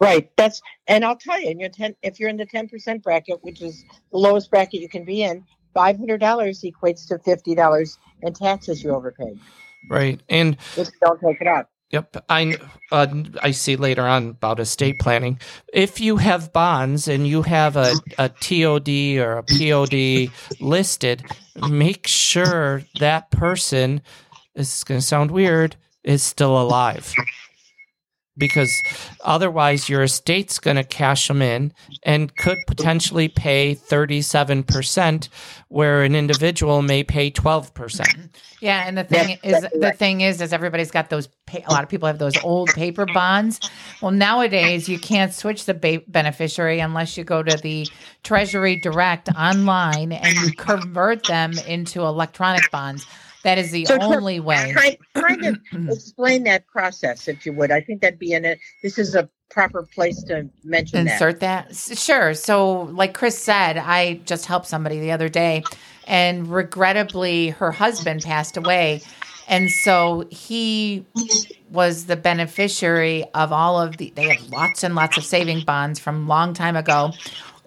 Right. 0.00 0.30
That's 0.36 0.62
and 0.86 1.04
I'll 1.04 1.16
tell 1.16 1.40
you, 1.40 1.50
in 1.50 1.60
your 1.60 1.70
ten, 1.70 1.94
if 2.02 2.18
you're 2.20 2.30
in 2.30 2.36
the 2.36 2.46
ten 2.46 2.68
percent 2.68 3.02
bracket, 3.02 3.38
which 3.42 3.60
is 3.60 3.84
the 4.12 4.18
lowest 4.18 4.50
bracket 4.50 4.80
you 4.80 4.88
can 4.88 5.04
be 5.04 5.22
in, 5.22 5.44
five 5.74 5.98
hundred 5.98 6.18
dollars 6.18 6.62
equates 6.62 7.06
to 7.08 7.18
fifty 7.18 7.54
dollars 7.54 7.98
in 8.22 8.32
taxes 8.32 8.82
you 8.82 8.90
overpaid 8.90 9.38
Right. 9.88 10.20
And 10.28 10.56
you 10.76 10.84
don't 11.00 11.20
take 11.20 11.40
it 11.40 11.46
out. 11.46 11.68
Yep, 11.90 12.24
I 12.28 12.58
uh, 12.92 13.06
I 13.42 13.50
see 13.52 13.76
later 13.76 14.06
on 14.06 14.28
about 14.28 14.60
estate 14.60 14.98
planning. 14.98 15.40
If 15.72 16.00
you 16.00 16.18
have 16.18 16.52
bonds 16.52 17.08
and 17.08 17.26
you 17.26 17.40
have 17.42 17.76
a, 17.76 17.94
a 18.18 18.28
TOD 18.28 19.16
or 19.18 19.38
a 19.38 19.42
POD 19.42 20.30
listed, 20.60 21.24
make 21.70 22.06
sure 22.06 22.82
that 23.00 23.30
person 23.30 24.02
this 24.54 24.76
is 24.78 24.84
going 24.84 25.00
to 25.00 25.06
sound 25.06 25.30
weird 25.30 25.76
is 26.04 26.22
still 26.22 26.60
alive. 26.60 27.14
Because 28.38 28.72
otherwise, 29.22 29.88
your 29.88 30.02
estate's 30.02 30.58
going 30.58 30.76
to 30.76 30.84
cash 30.84 31.28
them 31.28 31.42
in 31.42 31.72
and 32.04 32.34
could 32.36 32.58
potentially 32.66 33.28
pay 33.28 33.74
37%, 33.74 35.28
where 35.68 36.02
an 36.02 36.14
individual 36.14 36.82
may 36.82 37.02
pay 37.02 37.30
12%. 37.30 38.30
Yeah, 38.60 38.84
and 38.86 38.98
the 38.98 39.04
thing 39.04 39.38
That's 39.42 39.44
is, 39.44 39.54
exactly 39.54 39.80
the 39.80 39.92
thing 39.92 40.20
is, 40.20 40.40
is 40.40 40.52
everybody's 40.52 40.90
got 40.90 41.10
those. 41.10 41.28
Pa- 41.46 41.58
a 41.66 41.72
lot 41.72 41.82
of 41.82 41.88
people 41.88 42.06
have 42.06 42.18
those 42.18 42.36
old 42.42 42.70
paper 42.70 43.06
bonds. 43.06 43.60
Well, 44.02 44.10
nowadays 44.10 44.88
you 44.88 44.98
can't 44.98 45.32
switch 45.32 45.64
the 45.64 45.74
ba- 45.74 46.02
beneficiary 46.08 46.80
unless 46.80 47.16
you 47.16 47.24
go 47.24 47.42
to 47.42 47.56
the 47.56 47.86
Treasury 48.24 48.80
Direct 48.80 49.28
online 49.30 50.12
and 50.12 50.36
you 50.38 50.52
convert 50.52 51.24
them 51.26 51.52
into 51.66 52.02
electronic 52.02 52.70
bonds. 52.70 53.06
That 53.48 53.56
is 53.56 53.70
the 53.70 53.86
So, 53.86 53.98
only 53.98 54.40
way. 54.40 54.72
Try, 54.72 54.98
try 55.16 55.36
to 55.36 55.58
explain 55.90 56.44
that 56.44 56.66
process, 56.66 57.28
if 57.28 57.46
you 57.46 57.54
would. 57.54 57.70
I 57.70 57.80
think 57.80 58.02
that'd 58.02 58.18
be 58.18 58.32
in 58.34 58.44
it. 58.44 58.58
Uh, 58.58 58.60
this 58.82 58.98
is 58.98 59.14
a 59.14 59.26
proper 59.48 59.84
place 59.94 60.22
to 60.24 60.50
mention 60.64 61.06
that. 61.06 61.12
insert 61.14 61.40
that? 61.40 61.70
S- 61.70 61.98
Sure. 61.98 62.34
So, 62.34 62.82
like 62.82 63.14
Chris 63.14 63.38
said, 63.38 63.78
I 63.78 64.20
just 64.26 64.44
helped 64.44 64.66
somebody 64.66 65.00
the 65.00 65.12
other 65.12 65.30
day, 65.30 65.64
and 66.06 66.46
regrettably, 66.52 67.48
her 67.48 67.72
husband 67.72 68.22
passed 68.22 68.58
away. 68.58 69.00
And 69.48 69.70
so 69.70 70.26
he 70.30 71.06
was 71.70 72.04
the 72.04 72.16
beneficiary 72.16 73.24
of 73.32 73.50
all 73.50 73.80
of 73.80 73.96
the, 73.96 74.12
they 74.14 74.26
have 74.26 74.42
lots 74.50 74.84
and 74.84 74.94
lots 74.94 75.16
of 75.16 75.24
saving 75.24 75.62
bonds 75.62 75.98
from 75.98 76.28
long 76.28 76.52
time 76.52 76.76
ago. 76.76 77.14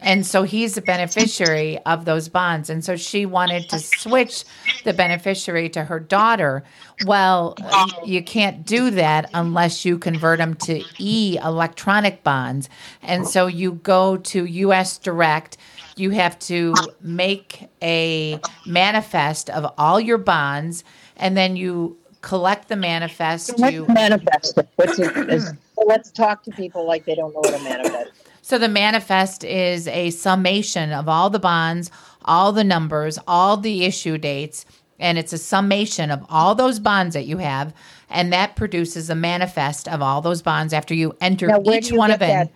And 0.01 0.25
so 0.25 0.43
he's 0.43 0.75
the 0.75 0.81
beneficiary 0.81 1.77
of 1.86 2.05
those 2.05 2.27
bonds. 2.27 2.70
And 2.70 2.84
so 2.84 2.96
she 2.96 3.25
wanted 3.25 3.70
to 3.70 3.79
switch 3.79 4.43
the 4.84 4.93
beneficiary 4.93 5.70
to 5.70 5.84
her 5.84 6.00
daughter. 6.00 6.63
Well, 7.05 7.55
you 8.03 8.24
can't 8.24 8.65
do 8.65 8.89
that 8.91 9.29
unless 9.34 9.86
you 9.86 10.00
convert 10.00 10.39
them 10.39 10.55
to 10.55 10.84
e 10.98 11.38
electronic 11.41 12.24
bonds. 12.24 12.67
And 13.03 13.27
so 13.27 13.46
you 13.48 13.74
go 13.74 14.17
to 14.17 14.46
US 14.46 14.98
Direct. 14.98 15.58
You 15.98 16.10
have 16.12 16.39
to 16.39 16.74
make 17.01 17.70
a 17.84 18.39
manifest 18.65 19.50
of 19.51 19.72
all 19.77 20.00
your 20.00 20.17
bonds, 20.17 20.84
and 21.17 21.38
then 21.38 21.55
you 21.55 21.98
collect 22.22 22.70
the 22.70 22.75
manifest. 22.75 23.53
What's 23.58 23.74
You 23.74 23.86
manifest? 23.88 24.58
What's 24.77 24.98
it, 24.98 25.15
is, 25.29 25.48
so 25.50 25.86
let's 25.86 26.12
talk 26.12 26.43
to 26.43 26.51
people 26.51 26.88
like 26.88 27.05
they 27.05 27.13
don't 27.13 27.34
know 27.34 27.41
what 27.41 27.60
a 27.60 27.63
manifest. 27.63 28.30
So 28.51 28.58
the 28.58 28.67
manifest 28.67 29.46
is 29.46 29.88
a 29.88 30.10
summation 30.10 30.91
of 30.91 31.08
all 31.08 31.29
the 31.29 31.39
bonds, 31.39 31.89
all 32.25 32.51
the 32.51 32.65
numbers, 32.65 33.17
all 33.25 33.55
the 33.55 33.86
issue 33.86 34.17
dates, 34.17 34.65
and 35.00 35.17
it's 35.17 35.31
a 35.31 35.38
summation 35.38 36.12
of 36.12 36.25
all 36.27 36.53
those 36.53 36.77
bonds 36.77 37.13
that 37.13 37.25
you 37.25 37.38
have, 37.38 37.74
and 38.10 38.34
that 38.34 38.58
produces 38.58 39.10
a 39.10 39.15
manifest 39.15 39.88
of 39.88 40.01
all 40.01 40.20
those 40.20 40.41
bonds 40.41 40.74
after 40.74 40.93
you 40.93 41.15
enter 41.22 41.48
Now, 41.48 41.62
each 41.63 41.91
you 41.91 41.98
one 41.98 42.12
of 42.12 42.20
them 42.20 42.50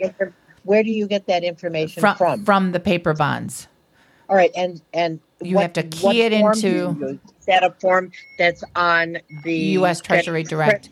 Where 0.64 0.84
do 0.84 0.92
you 0.92 1.08
get 1.08 1.28
that 1.28 1.46
information 1.46 2.02
from, 2.02 2.18
from? 2.18 2.44
from 2.44 2.72
the 2.74 2.82
paper 2.82 3.14
bonds. 3.14 3.70
All 4.28 4.36
right, 4.36 4.52
and 4.54 4.82
and 4.94 5.22
You 5.42 5.56
what- 5.56 5.62
have 5.62 5.74
to 5.74 5.84
key 5.84 6.24
it 6.24 6.34
into- 6.34 6.68
you 6.68 6.98
use? 7.00 7.20
Is 7.40 7.46
that 7.46 7.64
a 7.64 7.72
form 7.80 8.12
that's 8.38 8.66
on 8.76 9.20
the 9.46 9.56
U.S. 9.80 10.02
Treasury 10.02 10.44
Direct. 10.44 10.90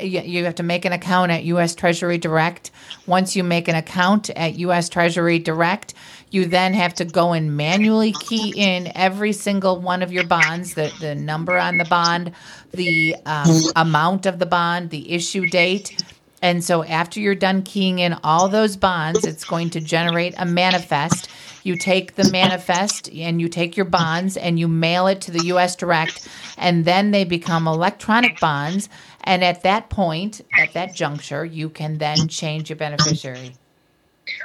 Y- 0.00 0.22
You 0.24 0.44
have 0.44 0.56
to 0.56 0.62
make 0.62 0.84
an 0.84 0.92
account 0.92 1.30
at 1.32 1.44
U.S. 1.44 1.74
Treasury 1.74 2.18
Direct. 2.18 2.70
Once 3.06 3.36
you 3.36 3.44
make 3.44 3.68
an 3.68 3.74
account 3.74 4.30
at 4.30 4.58
U.S. 4.58 4.88
Treasury 4.88 5.38
Direct, 5.38 5.94
you 6.30 6.46
then 6.46 6.74
have 6.74 6.94
to 6.94 7.04
go 7.04 7.32
and 7.32 7.56
manually 7.56 8.12
key 8.12 8.52
in 8.56 8.90
every 8.94 9.32
single 9.32 9.80
one 9.80 10.02
of 10.02 10.12
your 10.12 10.26
bonds, 10.26 10.74
the, 10.74 10.92
the 11.00 11.14
number 11.14 11.56
on 11.58 11.78
the 11.78 11.84
bond, 11.86 12.32
the 12.72 13.16
um, 13.26 13.48
amount 13.76 14.26
of 14.26 14.38
the 14.38 14.46
bond, 14.46 14.90
the 14.90 15.12
issue 15.12 15.46
date. 15.46 16.02
And 16.40 16.62
so 16.62 16.84
after 16.84 17.18
you're 17.18 17.34
done 17.34 17.62
keying 17.62 17.98
in 17.98 18.14
all 18.22 18.48
those 18.48 18.76
bonds, 18.76 19.24
it's 19.24 19.44
going 19.44 19.70
to 19.70 19.80
generate 19.80 20.34
a 20.38 20.44
manifest. 20.46 21.28
You 21.62 21.76
take 21.76 22.14
the 22.14 22.24
manifest 22.24 23.10
and 23.12 23.40
you 23.40 23.48
take 23.48 23.76
your 23.76 23.86
bonds 23.86 24.36
and 24.36 24.58
you 24.58 24.68
mail 24.68 25.06
it 25.06 25.20
to 25.22 25.30
the 25.30 25.42
US 25.52 25.76
Direct, 25.76 26.20
and 26.56 26.84
then 26.84 27.10
they 27.10 27.24
become 27.24 27.66
electronic 27.66 28.40
bonds. 28.40 28.88
And 29.24 29.44
at 29.44 29.62
that 29.62 29.90
point, 29.90 30.40
at 30.56 30.72
that 30.74 30.94
juncture, 30.94 31.44
you 31.44 31.68
can 31.68 31.98
then 31.98 32.28
change 32.28 32.70
your 32.70 32.76
beneficiary. 32.76 33.56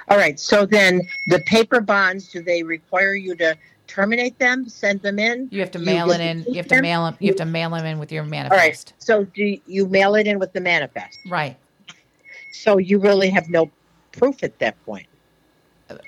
All 0.10 0.18
right. 0.18 0.40
So 0.40 0.66
then 0.66 1.02
the 1.28 1.40
paper 1.40 1.82
bonds, 1.82 2.30
do 2.30 2.42
they 2.42 2.64
require 2.64 3.16
you 3.16 3.36
to 3.36 3.58
terminate 3.88 4.40
them, 4.40 4.68
send 4.68 5.02
them 5.02 5.20
in? 5.20 5.50
You 5.52 5.60
have 5.60 5.72
to 5.72 5.80
mail 5.80 6.12
it 6.12 6.22
in. 6.22 6.40
You 6.50 6.56
have 6.56 6.68
to 6.68 6.76
them? 6.76 6.82
mail 6.82 7.06
them. 7.06 7.18
You 7.20 7.28
have 7.28 7.36
to 7.38 7.46
mail 7.46 7.70
them 7.70 7.86
in 7.86 8.00
with 8.00 8.12
your 8.12 8.24
All 8.24 8.30
right. 8.30 8.40
manifest. 8.50 8.94
So 8.98 9.26
do 9.26 9.58
you 9.66 9.88
mail 9.88 10.16
it 10.16 10.28
in 10.28 10.40
with 10.40 10.54
the 10.54 10.62
manifest? 10.62 11.20
Right. 11.28 11.58
So 12.52 12.78
you 12.78 13.00
really 13.00 13.30
have 13.30 13.50
no 13.50 13.72
proof 14.12 14.44
at 14.44 14.60
that 14.60 14.82
point. 14.86 15.08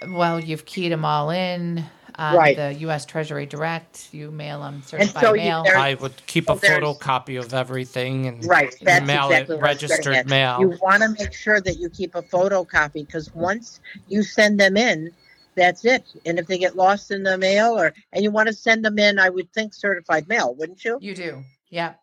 Well, 0.08 0.40
you've 0.40 0.66
keyed 0.66 0.92
them 0.92 1.06
all 1.06 1.30
in 1.30 1.84
on 2.18 2.36
Right. 2.36 2.56
the 2.56 2.74
U.S. 2.82 3.06
Treasury 3.06 3.46
Direct. 3.46 4.14
You 4.14 4.32
mail 4.32 4.62
them 4.62 4.82
certified 4.86 5.22
so 5.24 5.34
mail. 5.34 5.64
there- 5.64 5.78
I 5.78 5.96
would 5.96 6.14
keep 6.28 6.50
a 6.50 6.54
So 6.54 6.60
there's- 6.60 6.82
photocopy 6.82 7.38
of 7.40 7.54
everything 7.54 8.26
and 8.28 8.46
Right. 8.46 8.74
That's 8.82 9.06
mail 9.06 9.26
exactly 9.28 9.56
it 9.56 9.62
what 9.62 9.70
I 9.70 9.74
was 9.74 9.82
getting 9.82 9.96
registered 9.98 10.30
mail. 10.30 10.60
You 10.62 10.78
want 10.82 11.04
to 11.04 11.10
make 11.10 11.34
sure 11.34 11.60
that 11.62 11.78
you 11.78 11.90
keep 11.90 12.16
a 12.16 12.22
photocopy 12.22 13.06
because 13.06 13.34
once 13.36 13.80
you 14.08 14.24
send 14.24 14.60
them 14.60 14.78
in, 14.78 15.12
that's 15.56 15.84
it. 15.86 16.04
And 16.26 16.40
if 16.40 16.48
they 16.48 16.58
get 16.58 16.76
lost 16.76 17.12
in 17.12 17.24
the 17.24 17.38
mail 17.38 17.78
or 17.78 17.94
and 18.14 18.24
you 18.24 18.32
want 18.32 18.48
to 18.48 18.54
send 18.54 18.84
them 18.86 18.98
in, 18.98 19.20
I 19.20 19.30
would 19.30 19.52
think 19.54 19.74
certified 19.74 20.28
mail, 20.28 20.56
wouldn't 20.56 20.84
you? 20.86 20.98
You 21.02 21.16
do. 21.16 21.44
Yeah. 21.70 21.94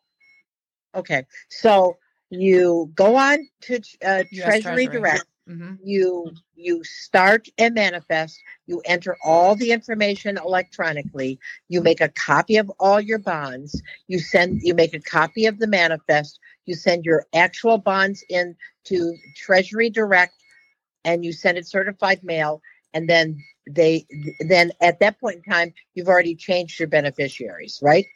Okay. 0.95 1.25
So 1.49 1.97
you 2.31 2.91
go 2.95 3.17
on 3.17 3.47
to 3.63 3.77
uh, 4.05 4.25
Treasury, 4.33 4.61
Treasury. 4.61 4.87
Direct. 4.89 5.25
Hmm 5.47 5.75
You 5.83 6.33
you 6.55 6.85
start 6.85 7.49
a 7.59 7.71
manifest. 7.71 8.41
You 8.67 8.81
enter 8.85 9.17
all 9.25 9.55
the 9.57 9.73
information 9.73 10.39
electronically. 10.39 11.39
You 11.69 11.81
make 11.83 12.01
a 12.01 12.09
copy 12.09 12.57
of 12.57 12.71
all 12.79 13.01
your 13.01 13.19
bonds. 13.19 13.81
You 14.09 14.19
send. 14.19 14.61
You 14.63 14.75
make 14.75 14.95
a 14.95 15.01
copy 15.01 15.47
of 15.47 15.59
the 15.59 15.67
manifest. 15.67 16.39
You 16.67 16.75
send 16.75 17.05
your 17.05 17.25
actual 17.35 17.79
bonds 17.79 18.25
in 18.29 18.57
to 18.85 19.15
Treasury 19.37 19.91
Direct, 19.91 20.35
and 21.05 21.25
you 21.25 21.33
send 21.33 21.59
it 21.59 21.67
certified 21.67 22.23
mail. 22.23 22.61
And 22.95 23.09
then 23.09 23.39
they 23.69 24.07
then 24.41 24.73
at 24.81 25.01
that 25.01 25.19
point 25.21 25.37
in 25.45 25.53
time, 25.53 25.73
you've 25.95 26.09
already 26.09 26.35
changed 26.35 26.79
your 26.79 26.89
beneficiaries, 26.89 27.81
right? 27.83 28.07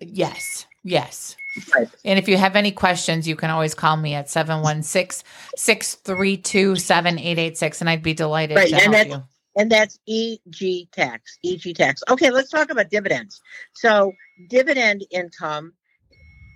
Yes. 0.00 0.66
Yes. 0.84 1.36
Right. 1.74 1.88
And 2.04 2.18
if 2.18 2.28
you 2.28 2.36
have 2.38 2.56
any 2.56 2.72
questions, 2.72 3.28
you 3.28 3.36
can 3.36 3.50
always 3.50 3.74
call 3.74 3.96
me 3.96 4.14
at 4.14 4.30
716 4.30 5.24
632 5.56 6.76
7886, 6.76 7.80
and 7.80 7.90
I'd 7.90 8.02
be 8.02 8.14
delighted 8.14 8.56
Right, 8.56 8.68
to 8.70 8.76
and 8.76 8.94
help 8.94 9.08
you. 9.08 9.22
and 9.56 9.70
that's 9.70 9.98
EG 10.08 10.90
tax. 10.92 11.38
EG 11.44 11.74
tax. 11.76 12.02
Okay, 12.08 12.30
let's 12.30 12.50
talk 12.50 12.70
about 12.70 12.90
dividends. 12.90 13.40
So, 13.74 14.12
dividend 14.48 15.04
income, 15.10 15.72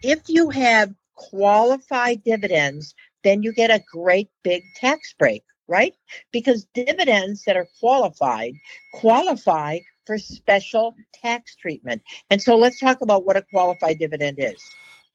if 0.03 0.21
you 0.29 0.49
have 0.51 0.95
qualified 1.15 2.23
dividends, 2.25 2.95
then 3.23 3.43
you 3.43 3.53
get 3.53 3.71
a 3.71 3.83
great 3.93 4.31
big 4.45 4.63
tax 4.77 5.15
break, 5.19 5.43
right? 5.69 5.95
Because 6.33 6.67
dividends 6.75 7.43
that 7.47 7.57
are 7.57 7.67
qualified 7.81 8.55
qualify 8.95 9.79
for 10.07 10.17
special 10.19 10.95
tax 11.13 11.55
treatment. 11.57 12.01
And 12.31 12.41
so, 12.41 12.57
let's 12.57 12.81
talk 12.81 13.03
about 13.03 13.27
what 13.27 13.37
a 13.37 13.43
qualified 13.43 13.99
dividend 13.99 14.39
is. 14.41 14.63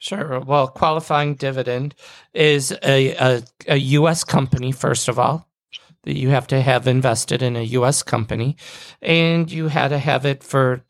Sure. 0.01 0.39
Well, 0.39 0.67
qualifying 0.67 1.35
dividend 1.35 1.93
is 2.33 2.71
a, 2.83 3.11
a, 3.17 3.43
a 3.67 3.77
U.S. 3.77 4.23
company, 4.23 4.71
first 4.71 5.07
of 5.07 5.19
all, 5.19 5.47
that 6.03 6.17
you 6.17 6.29
have 6.29 6.47
to 6.47 6.59
have 6.59 6.87
invested 6.87 7.43
in 7.43 7.55
a 7.55 7.61
U.S. 7.61 8.01
company. 8.01 8.57
And 8.99 9.51
you 9.51 9.67
had 9.67 9.89
to 9.89 9.99
have 9.99 10.25
it 10.25 10.43
for 10.43 10.83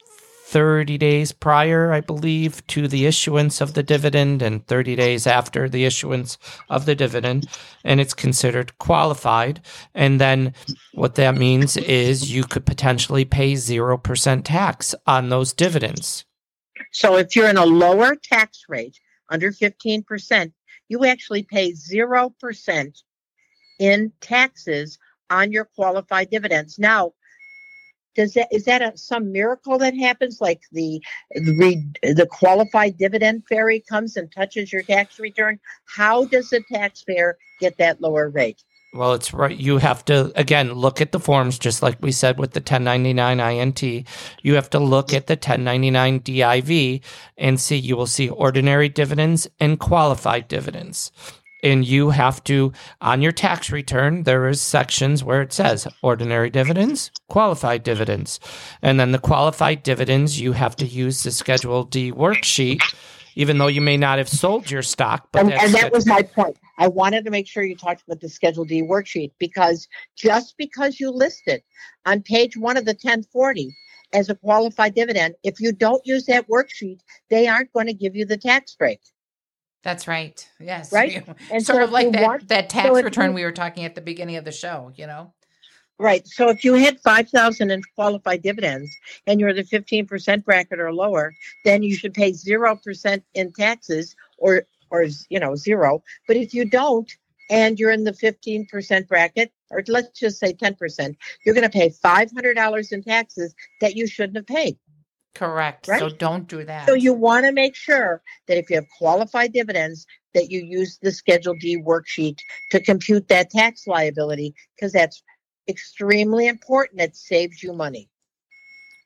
30 0.46 0.98
days 0.98 1.34
prior, 1.34 1.92
I 1.92 2.00
believe, 2.00 2.66
to 2.68 2.88
the 2.88 3.06
issuance 3.06 3.60
of 3.60 3.74
the 3.74 3.84
dividend 3.84 4.42
and 4.42 4.66
30 4.66 4.96
days 4.96 5.28
after 5.28 5.68
the 5.68 5.84
issuance 5.84 6.38
of 6.70 6.86
the 6.86 6.96
dividend. 6.96 7.48
And 7.84 8.00
it's 8.00 8.14
considered 8.14 8.78
qualified. 8.78 9.60
And 9.94 10.22
then 10.22 10.54
what 10.94 11.16
that 11.16 11.36
means 11.36 11.76
is 11.76 12.34
you 12.34 12.46
could 12.46 12.66
potentially 12.66 13.26
pay 13.26 13.54
0% 13.56 14.42
tax 14.46 14.96
on 15.06 15.28
those 15.28 15.52
dividends. 15.52 16.24
So 16.92 17.18
if 17.18 17.36
you're 17.36 17.50
in 17.50 17.58
a 17.58 17.66
lower 17.66 18.16
tax 18.16 18.66
rate, 18.70 19.00
under 19.30 19.52
15%, 19.52 20.52
you 20.90 21.06
actually 21.06 21.44
pay 21.44 21.72
0% 21.72 23.04
in 23.80 24.12
taxes 24.20 25.00
on 25.30 25.52
your 25.52 25.66
qualified 25.66 26.30
dividends. 26.30 26.78
Now, 26.78 27.14
does 28.16 28.34
that 28.34 28.50
is 28.52 28.66
that 28.66 28.82
a, 28.82 28.98
some 28.98 29.32
miracle 29.32 29.78
that 29.78 29.96
happens 29.96 30.42
like 30.42 30.62
the 30.74 31.02
the, 31.32 31.82
the 32.02 32.28
qualified 32.30 32.98
dividend 32.98 33.44
fairy 33.48 33.80
comes 33.80 34.18
and 34.18 34.30
touches 34.32 34.74
your 34.74 34.84
tax 34.84 35.18
return? 35.18 35.60
How 35.86 36.26
does 36.26 36.50
the 36.50 36.62
taxpayer 36.72 37.38
get 37.62 37.78
that 37.78 38.02
lower 38.02 38.30
rate? 38.30 38.62
Well, 38.94 39.14
it's 39.14 39.34
right. 39.34 39.56
You 39.56 39.78
have 39.78 40.04
to, 40.06 40.34
again, 40.36 40.74
look 40.74 41.00
at 41.00 41.14
the 41.14 41.20
forms, 41.20 41.58
just 41.58 41.82
like 41.82 41.98
we 42.02 42.12
said 42.12 42.38
with 42.38 42.52
the 42.52 42.60
1099 42.60 43.40
INT. 43.40 43.84
You 44.42 44.56
have 44.56 44.70
to 44.72 44.80
look 44.80 45.14
at 45.14 45.28
the 45.28 45.36
1099 45.36 46.20
DIV 46.20 47.02
and 47.38 47.60
see, 47.60 47.78
you 47.78 47.96
will 47.96 48.08
see 48.08 48.28
ordinary 48.28 48.90
dividends 48.90 49.48
and 49.62 49.80
qualified 49.80 50.50
dividends. 50.50 51.14
And 51.64 51.88
you 51.88 52.10
have 52.10 52.44
to, 52.46 52.74
on 53.00 53.22
your 53.22 53.32
tax 53.32 53.72
return, 53.72 54.24
there 54.24 54.48
is 54.50 54.60
sections 54.60 55.24
where 55.24 55.42
it 55.42 55.54
says 55.54 55.88
ordinary 56.02 56.50
dividends, 56.50 57.12
qualified 57.30 57.84
dividends. 57.84 58.42
And 58.82 59.00
then 59.00 59.14
the 59.14 59.20
qualified 59.20 59.84
dividends, 59.84 60.42
you 60.42 60.52
have 60.52 60.76
to 60.78 60.86
use 60.86 61.24
the 61.24 61.32
Schedule 61.32 61.86
D 61.86 62.12
worksheet, 62.12 62.82
even 63.36 63.58
though 63.58 63.68
you 63.68 63.80
may 63.80 63.96
not 63.96 64.18
have 64.18 64.28
sold 64.28 64.70
your 64.70 64.82
stock. 64.82 65.30
But 65.32 65.44
and, 65.44 65.54
and 65.54 65.74
that 65.76 65.94
was 65.94 66.06
my 66.06 66.24
point. 66.24 66.58
I 66.82 66.88
wanted 66.88 67.26
to 67.26 67.32
make 67.32 67.48
sure 67.48 67.62
you 67.62 67.76
talked 67.76 68.02
about 68.02 68.22
the 68.22 68.28
Schedule 68.28 68.66
D 68.66 68.82
worksheet 68.82 69.34
because 69.38 69.88
just 70.18 70.56
because 70.58 71.00
you 71.00 71.12
list 71.12 71.44
it 71.46 71.64
on 72.08 72.24
page 72.24 72.58
one 72.58 72.76
of 72.76 72.86
the 72.86 72.94
1040 72.94 73.70
as 74.14 74.30
a 74.30 74.36
qualified 74.36 74.96
dividend, 74.96 75.36
if 75.44 75.60
you 75.60 75.74
don't 75.74 76.04
use 76.08 76.26
that 76.26 76.48
worksheet, 76.50 77.02
they 77.30 77.48
aren't 77.48 77.72
going 77.72 77.86
to 77.86 77.94
give 77.94 78.16
you 78.16 78.26
the 78.26 78.36
tax 78.36 78.74
break. 78.74 79.00
That's 79.84 80.08
right. 80.08 80.50
Yes. 80.60 80.92
Right? 80.92 81.24
And 81.52 81.64
sort 81.64 81.78
so 81.78 81.84
of 81.84 81.92
like 81.92 82.12
that, 82.14 82.24
want- 82.24 82.48
that 82.48 82.72
tax 82.72 82.88
so 82.88 83.04
return 83.04 83.34
we 83.34 83.44
were 83.44 83.52
talking 83.52 83.86
at 83.86 83.94
the 83.94 84.02
beginning 84.02 84.38
of 84.38 84.46
the 84.46 84.52
show, 84.52 84.92
you 84.96 85.06
know? 85.06 85.32
Right. 86.00 86.28
So 86.28 86.50
if 86.50 86.66
you 86.66 86.74
hit 86.74 87.00
5,000 87.02 87.70
in 87.70 87.84
qualified 87.94 88.42
dividends 88.42 88.90
and 89.28 89.40
you're 89.40 89.54
the 89.54 89.64
15% 89.64 90.44
bracket 90.44 90.80
or 90.80 90.92
lower, 90.92 91.32
then 91.64 91.84
you 91.84 91.96
should 91.96 92.16
pay 92.16 92.32
0% 92.32 93.22
in 93.36 93.54
taxes 93.54 94.16
or, 94.40 94.66
or, 94.92 95.08
you 95.30 95.40
know, 95.40 95.56
zero. 95.56 96.04
But 96.28 96.38
if 96.38 96.54
you 96.54 96.70
don't, 96.70 97.12
and 97.50 97.80
you're 97.80 97.92
in 97.92 98.04
the 98.04 98.14
15% 98.14 99.08
bracket, 99.08 99.52
or 99.72 99.84
let's 99.88 100.18
just 100.18 100.40
say 100.40 100.54
10%, 100.54 101.16
you're 101.46 101.56
going 101.56 101.70
to 101.70 101.78
pay 101.78 101.90
$500 101.90 102.92
in 102.92 103.04
taxes 103.04 103.56
that 103.82 103.96
you 103.96 104.08
shouldn't 104.08 104.38
have 104.38 104.48
paid. 104.48 104.78
Correct. 105.34 105.88
Right. 105.88 106.00
So 106.00 106.10
don't 106.10 106.48
do 106.48 106.64
that. 106.66 106.88
So 106.88 106.94
you 106.94 107.14
want 107.14 107.46
to 107.46 107.52
make 107.52 107.76
sure 107.76 108.22
that 108.48 108.58
if 108.58 108.70
you 108.70 108.76
have 108.76 108.88
qualified 108.98 109.54
dividends, 109.54 110.06
that 110.34 110.52
you 110.52 110.62
use 110.62 110.98
the 111.02 111.12
Schedule 111.12 111.56
D 111.56 111.78
worksheet 111.78 112.40
to 112.72 112.82
compute 112.82 113.28
that 113.30 113.50
tax 113.50 113.88
liability 113.88 114.54
because 114.76 114.92
that's 114.92 115.24
extremely 115.68 116.48
important. 116.48 117.02
It 117.02 117.16
saves 117.16 117.64
you 117.64 117.74
money. 117.74 118.10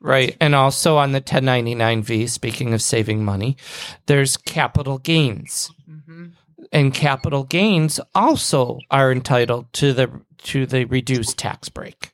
Right. 0.06 0.38
And 0.40 0.54
also 0.54 0.98
on 0.98 1.14
the 1.14 1.22
1099V, 1.22 2.30
speaking 2.30 2.74
of 2.74 2.82
saving 2.82 3.26
money, 3.26 3.58
there's 4.06 4.38
capital 4.38 5.00
gains. 5.00 5.72
Mhm. 5.90 6.34
And 6.72 6.94
capital 6.94 7.44
gains 7.44 8.00
also 8.14 8.80
are 8.92 9.12
entitled 9.12 9.72
to 9.74 9.94
the 9.94 10.22
to 10.44 10.66
the 10.66 10.86
reduced 10.86 11.38
tax 11.40 11.70
break. 11.70 12.12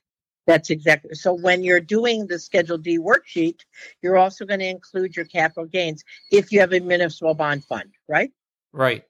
That's 0.48 0.70
exactly 0.70 1.16
so. 1.16 1.34
When 1.34 1.64
you're 1.64 1.82
doing 1.82 2.28
the 2.28 2.40
Schedule 2.40 2.78
D 2.78 2.98
worksheet, 2.98 3.60
you're 4.02 4.18
also 4.18 4.46
going 4.46 4.60
to 4.62 4.68
include 4.68 5.16
your 5.16 5.26
capital 5.26 5.66
gains 5.66 6.04
if 6.32 6.52
you 6.52 6.60
have 6.60 6.74
a 6.74 6.80
municipal 6.80 7.34
bond 7.34 7.64
fund, 7.66 7.92
right? 8.08 8.32
Right. 8.72 9.04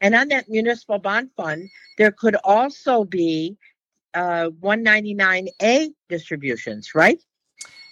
And 0.00 0.14
on 0.14 0.28
that 0.28 0.48
municipal 0.48 0.98
bond 0.98 1.30
fund, 1.36 1.70
there 1.98 2.12
could 2.12 2.36
also 2.44 3.04
be 3.04 3.56
uh, 4.14 4.50
199A 4.60 5.92
distributions, 6.08 6.94
right? 6.94 7.22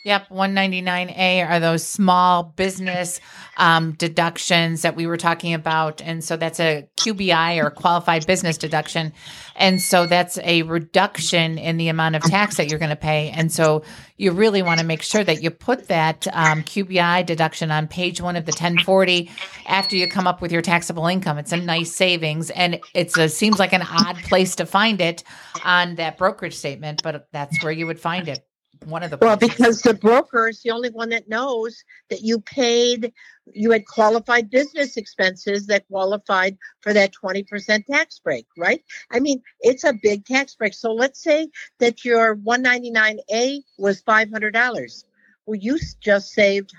Yep, 0.02 0.30
199A 0.30 1.46
are 1.46 1.60
those 1.60 1.86
small 1.86 2.42
business 2.42 3.20
um, 3.58 3.92
deductions 3.92 4.80
that 4.80 4.96
we 4.96 5.06
were 5.06 5.18
talking 5.18 5.52
about. 5.52 6.00
And 6.00 6.24
so 6.24 6.38
that's 6.38 6.58
a 6.58 6.88
QBI 6.96 7.62
or 7.62 7.68
qualified 7.68 8.26
business 8.26 8.56
deduction. 8.56 9.12
And 9.56 9.82
so 9.82 10.06
that's 10.06 10.38
a 10.38 10.62
reduction 10.62 11.58
in 11.58 11.76
the 11.76 11.88
amount 11.88 12.16
of 12.16 12.22
tax 12.22 12.56
that 12.56 12.70
you're 12.70 12.78
going 12.78 12.88
to 12.88 12.96
pay. 12.96 13.28
And 13.28 13.52
so 13.52 13.82
you 14.16 14.32
really 14.32 14.62
want 14.62 14.80
to 14.80 14.86
make 14.86 15.02
sure 15.02 15.22
that 15.22 15.42
you 15.42 15.50
put 15.50 15.88
that 15.88 16.26
um, 16.32 16.62
QBI 16.62 17.26
deduction 17.26 17.70
on 17.70 17.86
page 17.86 18.22
one 18.22 18.36
of 18.36 18.46
the 18.46 18.52
1040 18.52 19.30
after 19.66 19.96
you 19.96 20.08
come 20.08 20.26
up 20.26 20.40
with 20.40 20.50
your 20.50 20.62
taxable 20.62 21.08
income. 21.08 21.36
It's 21.36 21.52
a 21.52 21.58
nice 21.58 21.94
savings 21.94 22.48
and 22.48 22.80
it 22.94 23.12
seems 23.30 23.58
like 23.58 23.74
an 23.74 23.82
odd 23.82 24.16
place 24.22 24.56
to 24.56 24.64
find 24.64 25.02
it 25.02 25.24
on 25.62 25.96
that 25.96 26.16
brokerage 26.16 26.54
statement, 26.54 27.02
but 27.02 27.28
that's 27.32 27.62
where 27.62 27.72
you 27.72 27.86
would 27.86 28.00
find 28.00 28.26
it. 28.26 28.46
One 28.86 29.02
of 29.02 29.10
the 29.10 29.18
Well, 29.18 29.36
places. 29.36 29.56
because 29.56 29.82
the 29.82 29.94
broker 29.94 30.48
is 30.48 30.62
the 30.62 30.70
only 30.70 30.90
one 30.90 31.10
that 31.10 31.28
knows 31.28 31.84
that 32.08 32.22
you 32.22 32.40
paid, 32.40 33.12
you 33.52 33.70
had 33.72 33.86
qualified 33.86 34.48
business 34.50 34.96
expenses 34.96 35.66
that 35.66 35.86
qualified 35.88 36.56
for 36.80 36.92
that 36.92 37.12
20% 37.12 37.84
tax 37.86 38.18
break, 38.18 38.46
right? 38.56 38.82
I 39.10 39.20
mean, 39.20 39.42
it's 39.60 39.84
a 39.84 39.92
big 40.02 40.24
tax 40.24 40.54
break. 40.54 40.72
So 40.74 40.92
let's 40.92 41.22
say 41.22 41.48
that 41.78 42.04
your 42.04 42.36
199A 42.36 43.62
was 43.78 44.02
$500. 44.02 45.04
Well, 45.46 45.56
you 45.56 45.78
just 46.00 46.30
saved 46.30 46.72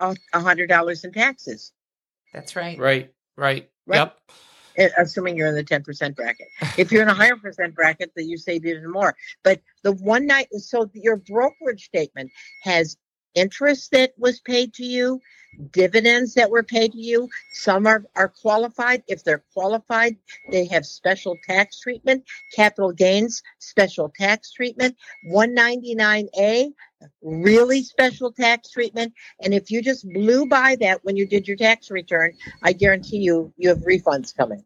a 0.00 0.14
$100 0.34 1.04
in 1.04 1.12
taxes, 1.12 1.72
that's 2.32 2.56
right. 2.56 2.78
Right. 2.78 3.12
Right. 3.36 3.70
Right. 3.86 3.96
Yep. 3.96 4.18
Eh, 4.76 4.88
assuming 4.98 5.36
you're 5.36 5.48
in 5.48 5.54
the 5.54 5.64
10% 5.64 6.14
bracket. 6.14 6.48
If 6.78 6.92
you're 6.92 7.02
in 7.02 7.08
a 7.08 7.14
higher 7.14 7.36
percent 7.36 7.74
bracket, 7.74 8.12
then 8.16 8.28
you 8.28 8.36
save 8.38 8.64
even 8.64 8.90
more. 8.90 9.14
But 9.42 9.60
the 9.82 9.92
one 9.92 10.26
night, 10.26 10.48
so 10.52 10.90
your 10.94 11.16
brokerage 11.16 11.84
statement 11.84 12.30
has 12.62 12.96
interest 13.34 13.90
that 13.92 14.12
was 14.18 14.40
paid 14.40 14.74
to 14.74 14.84
you, 14.84 15.20
dividends 15.70 16.34
that 16.34 16.50
were 16.50 16.62
paid 16.62 16.92
to 16.92 16.98
you. 16.98 17.28
Some 17.52 17.86
are, 17.86 18.04
are 18.16 18.28
qualified. 18.28 19.02
If 19.08 19.24
they're 19.24 19.44
qualified, 19.52 20.16
they 20.50 20.66
have 20.66 20.86
special 20.86 21.36
tax 21.46 21.80
treatment, 21.80 22.24
capital 22.54 22.92
gains, 22.92 23.42
special 23.58 24.12
tax 24.14 24.52
treatment, 24.52 24.96
199A, 25.30 26.72
really 27.22 27.82
special 27.82 28.32
tax 28.32 28.70
treatment. 28.70 29.12
And 29.40 29.54
if 29.54 29.70
you 29.70 29.82
just 29.82 30.08
blew 30.12 30.46
by 30.46 30.76
that 30.80 31.04
when 31.04 31.16
you 31.16 31.26
did 31.26 31.48
your 31.48 31.56
tax 31.56 31.90
return, 31.90 32.32
I 32.62 32.72
guarantee 32.72 33.18
you, 33.18 33.52
you 33.56 33.68
have 33.68 33.78
refunds 33.78 34.36
coming. 34.36 34.64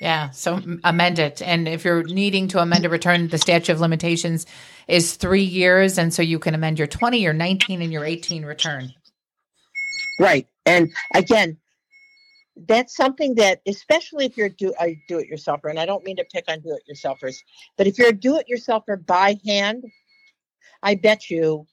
Yeah, 0.00 0.30
so 0.30 0.60
amend 0.82 1.18
it. 1.18 1.42
And 1.42 1.68
if 1.68 1.84
you're 1.84 2.02
needing 2.02 2.48
to 2.48 2.58
amend 2.60 2.86
a 2.86 2.88
return, 2.88 3.28
the 3.28 3.36
statute 3.36 3.70
of 3.70 3.80
limitations 3.80 4.46
is 4.90 5.14
three 5.14 5.44
years. 5.44 5.98
And 5.98 6.12
so 6.12 6.22
you 6.22 6.38
can 6.38 6.54
amend 6.54 6.78
your 6.78 6.88
20, 6.88 7.18
your 7.18 7.32
19, 7.32 7.82
and 7.82 7.92
your 7.92 8.04
18 8.04 8.44
return. 8.44 8.92
Right. 10.18 10.46
And 10.66 10.90
again, 11.14 11.56
that's 12.68 12.94
something 12.94 13.36
that, 13.36 13.60
especially 13.66 14.26
if 14.26 14.36
you're 14.36 14.48
do 14.48 14.74
a 14.80 15.00
do-it-yourselfer, 15.08 15.70
and 15.70 15.78
I 15.78 15.86
don't 15.86 16.04
mean 16.04 16.16
to 16.16 16.24
pick 16.24 16.44
on 16.48 16.60
do-it-yourselfers, 16.60 17.36
but 17.76 17.86
if 17.86 17.98
you're 17.98 18.08
a 18.08 18.12
do-it-yourselfer 18.12 19.06
by 19.06 19.38
hand, 19.46 19.84
I 20.82 20.94
bet 20.96 21.30
you, 21.30 21.66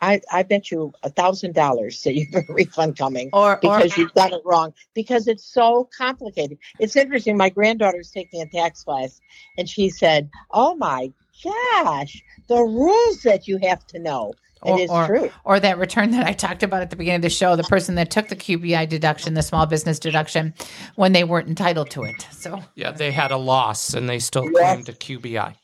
I 0.00 0.20
I 0.30 0.42
bet 0.42 0.70
you 0.70 0.92
a 1.02 1.10
thousand 1.10 1.54
dollars 1.54 2.02
that 2.02 2.14
you 2.14 2.26
have 2.32 2.44
a 2.48 2.52
refund 2.52 2.98
coming 2.98 3.30
Or, 3.32 3.54
or 3.54 3.56
because 3.56 3.96
you've 3.96 4.12
done 4.12 4.32
it 4.32 4.42
wrong 4.44 4.74
because 4.94 5.26
it's 5.26 5.44
so 5.44 5.88
complicated. 5.96 6.58
It's 6.78 6.96
interesting. 6.96 7.36
My 7.36 7.48
granddaughter's 7.48 8.10
taking 8.10 8.42
a 8.42 8.46
tax 8.46 8.84
class, 8.84 9.20
and 9.56 9.68
she 9.68 9.88
said, 9.88 10.28
"Oh 10.50 10.74
my 10.74 11.12
gosh, 11.44 12.22
the 12.48 12.62
rules 12.62 13.22
that 13.22 13.46
you 13.48 13.58
have 13.62 13.86
to 13.88 13.98
know. 13.98 14.34
Or, 14.62 14.78
it 14.78 14.82
is 14.84 14.90
or- 14.90 15.06
true. 15.06 15.30
or 15.44 15.60
that 15.60 15.78
return 15.78 16.10
that 16.12 16.26
I 16.26 16.32
talked 16.32 16.62
about 16.62 16.80
at 16.82 16.90
the 16.90 16.96
beginning 16.96 17.16
of 17.16 17.22
the 17.22 17.30
show, 17.30 17.56
the 17.56 17.62
person 17.64 17.94
that 17.96 18.10
took 18.10 18.28
the 18.28 18.36
QBI 18.36 18.88
deduction, 18.88 19.34
the 19.34 19.42
small 19.42 19.66
business 19.66 19.98
deduction, 19.98 20.54
when 20.96 21.12
they 21.12 21.24
weren't 21.24 21.46
entitled 21.48 21.90
to 21.90 22.02
it. 22.04 22.26
So 22.32 22.62
Yeah, 22.74 22.90
they 22.90 23.12
had 23.12 23.30
a 23.32 23.36
loss 23.36 23.92
and 23.94 24.08
they 24.08 24.18
still 24.18 24.44
Yes. 24.44 24.52
claimed 24.54 24.88
a 24.88 24.92
QBI. 24.92 25.54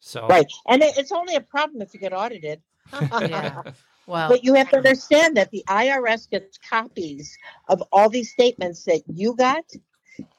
So 0.00 0.26
Right. 0.26 0.46
And 0.66 0.82
it's 0.82 1.12
only 1.12 1.36
a 1.36 1.40
problem 1.40 1.80
if 1.82 1.94
you 1.94 2.00
get 2.00 2.12
audited. 2.12 2.60
yeah. 3.12 3.62
Well, 4.08 4.28
But 4.30 4.42
you 4.42 4.54
have 4.54 4.68
to 4.70 4.78
understand 4.78 5.36
that 5.36 5.52
the 5.52 5.62
IRS 5.68 6.28
gets 6.28 6.58
copies 6.58 7.38
of 7.68 7.80
all 7.92 8.08
these 8.10 8.32
statements 8.32 8.82
that 8.86 9.02
you 9.06 9.36
got, 9.36 9.64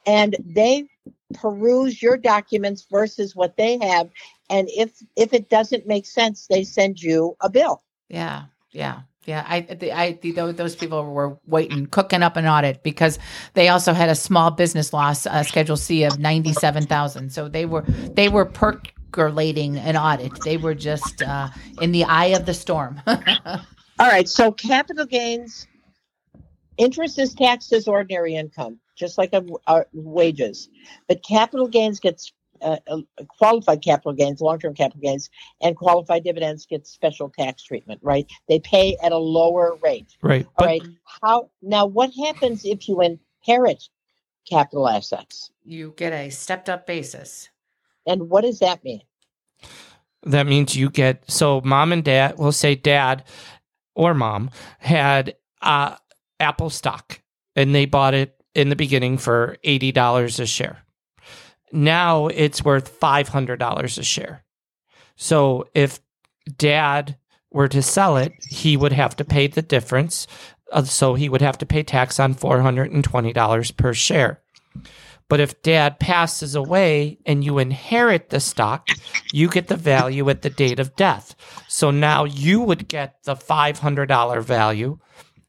and 0.06 0.36
they 0.44 0.84
peruse 1.32 2.02
your 2.02 2.16
documents 2.16 2.86
versus 2.90 3.34
what 3.34 3.56
they 3.56 3.78
have. 3.78 4.10
And 4.50 4.68
if 4.70 5.02
if 5.16 5.32
it 5.32 5.48
doesn't 5.48 5.86
make 5.86 6.06
sense, 6.06 6.46
they 6.48 6.64
send 6.64 7.02
you 7.02 7.36
a 7.40 7.48
bill. 7.48 7.82
Yeah, 8.08 8.44
yeah, 8.72 9.02
yeah. 9.24 9.44
I, 9.48 9.60
the, 9.60 9.92
I, 9.92 10.12
the, 10.12 10.52
those 10.52 10.76
people 10.76 11.04
were 11.04 11.38
waiting, 11.46 11.86
cooking 11.86 12.22
up 12.22 12.36
an 12.36 12.46
audit 12.46 12.82
because 12.82 13.18
they 13.54 13.68
also 13.68 13.94
had 13.94 14.10
a 14.10 14.14
small 14.14 14.50
business 14.50 14.92
loss, 14.92 15.26
uh, 15.26 15.42
Schedule 15.42 15.76
C 15.76 16.04
of 16.04 16.18
ninety-seven 16.18 16.86
thousand. 16.86 17.32
So 17.32 17.48
they 17.48 17.64
were 17.64 17.82
they 17.82 18.28
were 18.28 18.44
percolating 18.44 19.78
an 19.78 19.96
audit. 19.96 20.42
They 20.44 20.58
were 20.58 20.74
just 20.74 21.22
uh, 21.22 21.48
in 21.80 21.92
the 21.92 22.04
eye 22.04 22.26
of 22.26 22.44
the 22.44 22.54
storm. 22.54 23.00
All 23.06 24.08
right. 24.08 24.28
So 24.28 24.52
capital 24.52 25.06
gains, 25.06 25.66
interest 26.76 27.18
is 27.18 27.32
taxed 27.34 27.72
as 27.72 27.88
ordinary 27.88 28.34
income, 28.34 28.78
just 28.94 29.18
like 29.18 29.32
a, 29.32 29.44
a 29.66 29.84
wages. 29.92 30.68
But 31.08 31.22
capital 31.22 31.68
gains 31.68 32.00
gets 32.00 32.32
uh, 32.62 32.76
uh, 32.88 33.02
qualified 33.28 33.82
capital 33.82 34.12
gains, 34.12 34.40
long-term 34.40 34.74
capital 34.74 35.00
gains, 35.02 35.28
and 35.60 35.76
qualified 35.76 36.24
dividends 36.24 36.66
get 36.66 36.86
special 36.86 37.28
tax 37.28 37.62
treatment. 37.62 38.00
Right? 38.02 38.26
They 38.48 38.60
pay 38.60 38.96
at 39.02 39.12
a 39.12 39.18
lower 39.18 39.76
rate. 39.82 40.16
right. 40.22 40.46
All 40.56 40.66
But 40.66 40.66
right. 40.66 40.82
How 41.22 41.50
now? 41.62 41.86
What 41.86 42.12
happens 42.24 42.64
if 42.64 42.88
you 42.88 43.00
inherit 43.02 43.88
capital 44.48 44.88
assets? 44.88 45.50
you 45.64 45.94
get 45.96 46.12
a 46.12 46.30
stepped-up 46.30 46.86
basis. 46.86 47.48
And 48.06 48.28
what 48.28 48.42
does 48.42 48.58
that 48.58 48.84
mean? 48.84 49.00
that 50.26 50.46
means 50.46 50.76
you 50.76 50.90
get 50.90 51.22
so 51.30 51.60
mom 51.64 51.92
and 51.92 52.04
dad 52.04 52.38
will 52.38 52.52
say 52.52 52.74
dad 52.74 53.24
or 53.94 54.14
mom 54.14 54.50
had 54.78 55.34
uh 55.62 55.96
Apple 56.40 56.70
stock 56.70 57.20
and 57.56 57.74
they 57.74 57.86
bought 57.86 58.14
it 58.14 58.34
in 58.54 58.68
the 58.68 58.76
beginning 58.76 59.18
for 59.18 59.56
$80 59.64 60.40
a 60.40 60.46
share. 60.46 60.78
Now 61.72 62.28
it's 62.28 62.64
worth 62.64 63.00
$500 63.00 63.98
a 63.98 64.02
share. 64.02 64.44
So 65.16 65.66
if 65.74 66.00
dad 66.56 67.16
were 67.50 67.68
to 67.68 67.82
sell 67.82 68.16
it, 68.16 68.32
he 68.48 68.76
would 68.76 68.92
have 68.92 69.16
to 69.16 69.24
pay 69.24 69.46
the 69.46 69.62
difference. 69.62 70.26
So 70.84 71.14
he 71.14 71.28
would 71.28 71.42
have 71.42 71.58
to 71.58 71.66
pay 71.66 71.82
tax 71.82 72.18
on 72.18 72.34
$420 72.34 73.76
per 73.76 73.94
share. 73.94 74.40
But 75.28 75.40
if 75.40 75.62
dad 75.62 75.98
passes 75.98 76.54
away 76.54 77.18
and 77.24 77.42
you 77.42 77.58
inherit 77.58 78.28
the 78.28 78.40
stock, 78.40 78.88
you 79.32 79.48
get 79.48 79.68
the 79.68 79.76
value 79.76 80.28
at 80.28 80.42
the 80.42 80.50
date 80.50 80.78
of 80.78 80.96
death. 80.96 81.34
So 81.66 81.90
now 81.90 82.24
you 82.24 82.60
would 82.60 82.88
get 82.88 83.22
the 83.24 83.34
$500 83.34 84.42
value. 84.42 84.98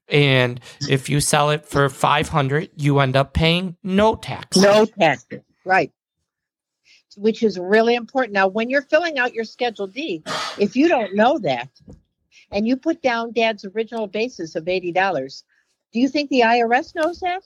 And 0.10 0.60
if 0.90 1.10
you 1.10 1.20
sell 1.20 1.50
it 1.50 1.66
for 1.66 1.90
500, 1.90 2.70
you 2.78 3.00
end 3.00 3.16
up 3.16 3.34
paying 3.34 3.76
no 3.84 4.16
tax. 4.16 4.58
No 4.58 4.86
taxes. 4.86 5.42
Right. 5.66 5.92
which 7.18 7.44
is 7.44 7.58
really 7.60 7.96
important. 7.96 8.34
Now, 8.34 8.48
when 8.48 8.70
you're 8.70 8.82
filling 8.84 9.18
out 9.18 9.34
your 9.34 9.46
Schedule 9.46 9.88
D, 9.88 10.24
if 10.60 10.76
you 10.76 10.88
don't 10.88 11.16
know 11.16 11.40
that 11.40 11.70
and 12.52 12.68
you 12.68 12.78
put 12.78 13.02
down 13.02 13.32
dad's 13.34 13.66
original 13.66 14.08
basis 14.08 14.56
of 14.56 14.66
$80, 14.66 15.44
do 15.94 16.00
you 16.00 16.10
think 16.10 16.30
the 16.30 16.42
IRS 16.42 16.94
knows 16.96 17.20
that? 17.22 17.44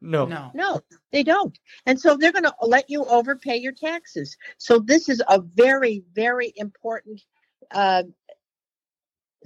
No. 0.00 0.26
No. 0.26 0.50
No, 0.54 0.80
they 1.12 1.22
don't. 1.22 1.58
And 1.86 1.98
so 2.00 2.16
they're 2.16 2.32
going 2.32 2.44
to 2.44 2.54
let 2.62 2.90
you 2.90 3.04
overpay 3.06 3.56
your 3.56 3.72
taxes. 3.72 4.36
So 4.58 4.78
this 4.78 5.08
is 5.08 5.22
a 5.28 5.40
very, 5.40 6.02
very 6.12 6.52
important 6.56 7.22
uh, 7.70 8.02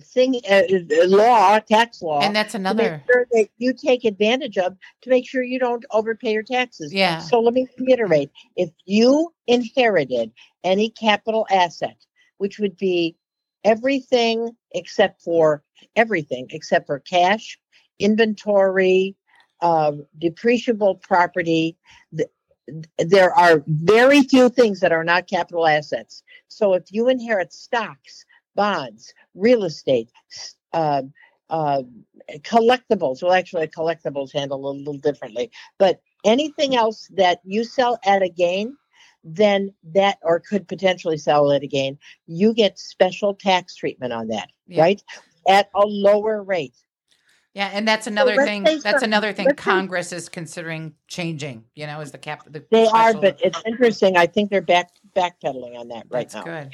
thing, 0.01 0.41
uh, 0.49 0.63
uh, 0.71 1.07
law, 1.07 1.59
tax 1.59 2.03
law. 2.03 2.21
And 2.21 2.35
that's 2.35 2.55
another. 2.55 3.03
sure 3.11 3.27
that 3.33 3.49
you 3.59 3.73
take 3.73 4.05
advantage 4.05 4.59
of 4.59 4.77
to 5.03 5.11
make 5.11 5.29
sure 5.29 5.43
you 5.43 5.59
don't 5.59 5.85
overpay 5.91 6.33
your 6.33 6.43
taxes. 6.43 6.93
Yeah. 6.93 7.19
So 7.19 7.41
let 7.41 7.55
me 7.55 7.67
reiterate 7.79 8.31
if 8.57 8.71
you 8.85 9.33
inherited 9.47 10.33
any 10.65 10.91
capital 10.91 11.47
asset, 11.51 11.97
which 12.39 12.59
would 12.59 12.77
be 12.77 13.17
everything 13.65 14.51
except 14.73 15.23
for 15.23 15.63
everything 15.97 16.47
except 16.51 16.87
for 16.87 17.01
cash, 17.01 17.59
inventory, 17.99 19.17
um, 19.63 20.07
depreciable 20.21 21.01
property, 21.01 21.77
th- 22.17 22.29
there 22.99 23.33
are 23.33 23.63
very 23.67 24.23
few 24.23 24.49
things 24.49 24.81
that 24.81 24.93
are 24.93 25.05
not 25.05 25.29
capital 25.29 25.67
assets. 25.67 26.23
So 26.49 26.75
if 26.75 26.85
you 26.91 27.09
inherit 27.09 27.53
stocks, 27.53 28.25
bonds, 28.57 29.15
real 29.35 29.63
estate, 29.65 30.11
um, 30.73 31.13
uh, 31.49 31.83
collectibles, 32.39 33.23
well, 33.23 33.33
actually, 33.33 33.69
collectibles 33.69 34.33
handle 34.33 34.69
a 34.69 34.73
little 34.73 34.99
differently, 34.99 35.51
but 35.79 36.01
anything 36.25 36.75
else 36.75 37.09
that 37.15 37.39
you 37.45 37.63
sell 37.63 37.99
at 38.05 38.23
a 38.23 38.29
gain, 38.29 38.77
then 39.23 39.73
that 39.95 40.19
or 40.23 40.41
could 40.41 40.67
potentially 40.67 41.19
sell 41.19 41.53
at 41.53 41.63
a 41.63 41.67
gain, 41.69 41.97
you 42.27 42.53
get 42.53 42.79
special 42.79 43.35
tax 43.35 43.77
treatment 43.77 44.13
on 44.13 44.27
that, 44.29 44.51
Yeah. 44.67 44.83
right? 44.83 45.03
At 45.49 45.69
a 45.75 45.87
lower 45.87 46.43
rate. 46.43 46.75
Yeah, 47.55 47.71
and 47.73 47.89
that's 47.89 48.07
another 48.07 48.35
let's 48.35 48.49
thing. 48.49 48.65
That's 48.83 49.03
another 49.03 49.33
thing 49.33 49.47
let's 49.47 49.63
say- 49.65 49.71
Congress 49.71 50.13
is 50.13 50.29
considering 50.29 50.95
changing. 51.09 51.65
You 51.75 51.87
know, 51.87 52.01
is 52.01 52.13
the 52.13 52.19
cap. 52.19 52.45
The 52.51 52.63
They 52.71 52.87
are, 52.87 53.15
but 53.15 53.41
it's 53.43 53.63
interesting. 53.65 54.17
I 54.17 54.27
think 54.27 54.51
they're 54.51 54.61
back 54.61 54.91
backpedaling 55.17 55.79
on 55.79 55.89
that 55.89 56.05
right 56.11 56.29
that's 56.29 56.35
now. 56.35 56.43
good. 56.43 56.71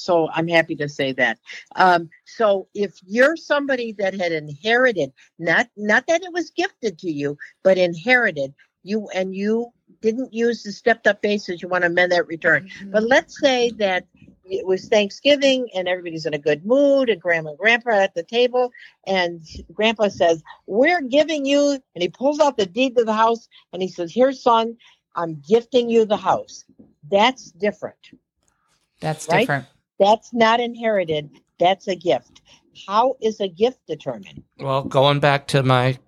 So 0.00 0.28
I'm 0.32 0.48
happy 0.48 0.76
to 0.76 0.88
say 0.88 1.12
that. 1.12 1.38
Um, 1.76 2.10
so 2.24 2.68
if 2.74 2.94
you're 3.04 3.36
somebody 3.36 3.92
that 3.98 4.14
had 4.14 4.32
inherited, 4.32 5.12
not 5.38 5.68
not 5.76 6.06
that 6.08 6.22
it 6.22 6.32
was 6.32 6.50
gifted 6.50 6.98
to 7.00 7.10
you, 7.10 7.36
but 7.62 7.78
inherited, 7.78 8.54
you 8.82 9.08
and 9.14 9.34
you 9.34 9.72
didn't 10.00 10.32
use 10.32 10.62
the 10.62 10.72
stepped 10.72 11.06
up 11.06 11.20
basis, 11.20 11.62
you 11.62 11.68
want 11.68 11.82
to 11.82 11.90
amend 11.90 12.12
that 12.12 12.26
return. 12.26 12.64
Mm-hmm. 12.64 12.90
But 12.92 13.04
let's 13.04 13.38
say 13.38 13.70
that 13.72 14.06
it 14.44 14.66
was 14.66 14.88
Thanksgiving 14.88 15.68
and 15.74 15.86
everybody's 15.86 16.26
in 16.26 16.34
a 16.34 16.38
good 16.38 16.64
mood, 16.64 17.08
and 17.08 17.20
grandma 17.20 17.50
and 17.50 17.58
grandpa 17.58 17.90
are 17.90 18.00
at 18.00 18.14
the 18.14 18.22
table, 18.22 18.72
and 19.06 19.42
grandpa 19.72 20.08
says, 20.08 20.42
We're 20.66 21.02
giving 21.02 21.44
you, 21.44 21.78
and 21.94 22.02
he 22.02 22.08
pulls 22.08 22.40
out 22.40 22.56
the 22.56 22.66
deed 22.66 22.96
to 22.96 23.04
the 23.04 23.12
house 23.12 23.48
and 23.72 23.82
he 23.82 23.88
says, 23.88 24.12
Here, 24.12 24.32
son, 24.32 24.76
I'm 25.14 25.42
gifting 25.46 25.90
you 25.90 26.04
the 26.04 26.16
house. 26.16 26.64
That's 27.08 27.50
different. 27.52 28.10
That's 29.00 29.28
right? 29.28 29.40
different. 29.40 29.66
That's 30.00 30.32
not 30.32 30.58
inherited. 30.58 31.30
That's 31.60 31.86
a 31.86 31.94
gift. 31.94 32.40
How 32.88 33.16
is 33.20 33.38
a 33.38 33.48
gift 33.48 33.86
determined? 33.86 34.42
Well, 34.58 34.82
going 34.82 35.20
back 35.20 35.46
to 35.48 35.62
my 35.62 35.98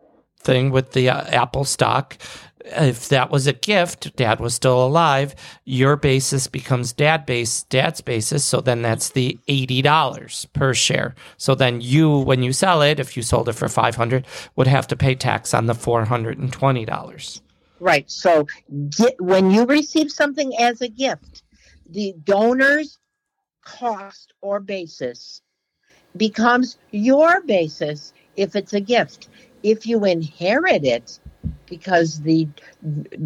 thing 0.40 0.70
with 0.70 0.92
the 0.92 1.10
uh, 1.10 1.24
Apple 1.26 1.64
stock, 1.64 2.16
if 2.64 3.08
that 3.10 3.30
was 3.30 3.46
a 3.46 3.52
gift, 3.52 4.16
dad 4.16 4.40
was 4.40 4.54
still 4.54 4.84
alive, 4.84 5.34
your 5.64 5.96
basis 5.96 6.46
becomes 6.46 6.92
dad 6.92 7.26
base, 7.26 7.64
dad's 7.64 8.00
basis. 8.00 8.44
So 8.44 8.60
then 8.60 8.82
that's 8.82 9.10
the 9.10 9.38
$80 9.48 10.52
per 10.52 10.72
share. 10.72 11.14
So 11.36 11.54
then 11.54 11.80
you, 11.80 12.18
when 12.18 12.42
you 12.42 12.52
sell 12.52 12.80
it, 12.82 12.98
if 12.98 13.16
you 13.16 13.22
sold 13.22 13.48
it 13.48 13.54
for 13.54 13.68
500, 13.68 14.26
would 14.56 14.68
have 14.68 14.86
to 14.88 14.96
pay 14.96 15.14
tax 15.14 15.52
on 15.52 15.66
the 15.66 15.74
$420. 15.74 17.40
Right. 17.80 18.10
So 18.10 18.46
get, 18.96 19.20
when 19.20 19.50
you 19.50 19.64
receive 19.64 20.10
something 20.10 20.56
as 20.58 20.80
a 20.80 20.88
gift, 20.88 21.42
the 21.90 22.14
donor's 22.24 22.98
cost 23.64 24.32
or 24.40 24.60
basis 24.60 25.42
becomes 26.16 26.76
your 26.90 27.42
basis 27.42 28.12
if 28.36 28.56
it's 28.56 28.72
a 28.72 28.80
gift. 28.80 29.28
If 29.62 29.86
you 29.86 30.04
inherit 30.04 30.84
it 30.84 31.20
because 31.66 32.20
the 32.20 32.48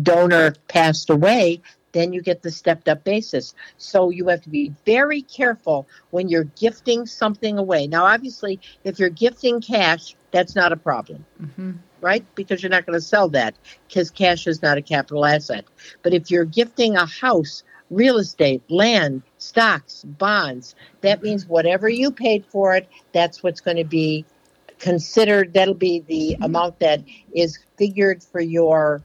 donor 0.03 0.55
passed 0.69 1.11
away, 1.11 1.63
then 1.93 2.13
you 2.13 2.21
get 2.21 2.43
the 2.43 2.51
stepped 2.51 2.89
up 2.89 3.05
basis. 3.05 3.55
So 3.79 4.11
you 4.11 4.29
have 4.29 4.43
to 4.43 4.51
be 4.51 4.73
very 4.85 5.23
careful 5.23 5.89
when 6.11 6.29
you're 6.29 6.45
gifting 6.45 7.07
something 7.07 7.59
away. 7.59 7.87
Now, 7.87 8.05
obviously, 8.05 8.61
if 8.85 8.99
you're 8.99 9.09
gifting 9.09 9.61
cash, 9.61 10.15
that's 10.31 10.55
not 10.55 10.73
a 10.73 10.77
problem 10.77 11.25
hmm 11.39 11.73
right? 12.03 12.25
Because 12.35 12.63
you're 12.63 12.71
not 12.71 12.87
going 12.87 12.99
to 12.99 13.05
sell 13.05 13.29
that 13.31 13.57
because 13.89 14.11
cash 14.11 14.47
is 14.47 14.63
not 14.63 14.79
a 14.79 14.83
capital 14.83 15.25
asset. 15.25 15.65
But 16.03 16.15
if 16.15 16.31
you're 16.31 16.45
gifting 16.45 16.95
a 16.95 17.07
house, 17.07 17.65
real 17.91 18.19
estate, 18.19 18.63
land, 18.69 19.23
stocks, 19.39 20.05
bonds, 20.05 20.75
that 21.01 21.23
means 21.23 21.47
whatever 21.47 21.89
you 21.89 22.11
paid 22.11 22.45
for 22.47 22.75
it, 22.75 22.89
that's 23.13 23.43
what's 23.43 23.61
going 23.61 23.77
to 23.77 23.85
be 23.85 24.25
considered. 24.79 25.53
That'll 25.55 25.75
be 25.75 26.01
the 26.01 26.37
amount 26.41 26.79
that 26.81 27.03
is 27.35 27.59
figured 27.77 28.23
for 28.23 28.41
your 28.41 29.03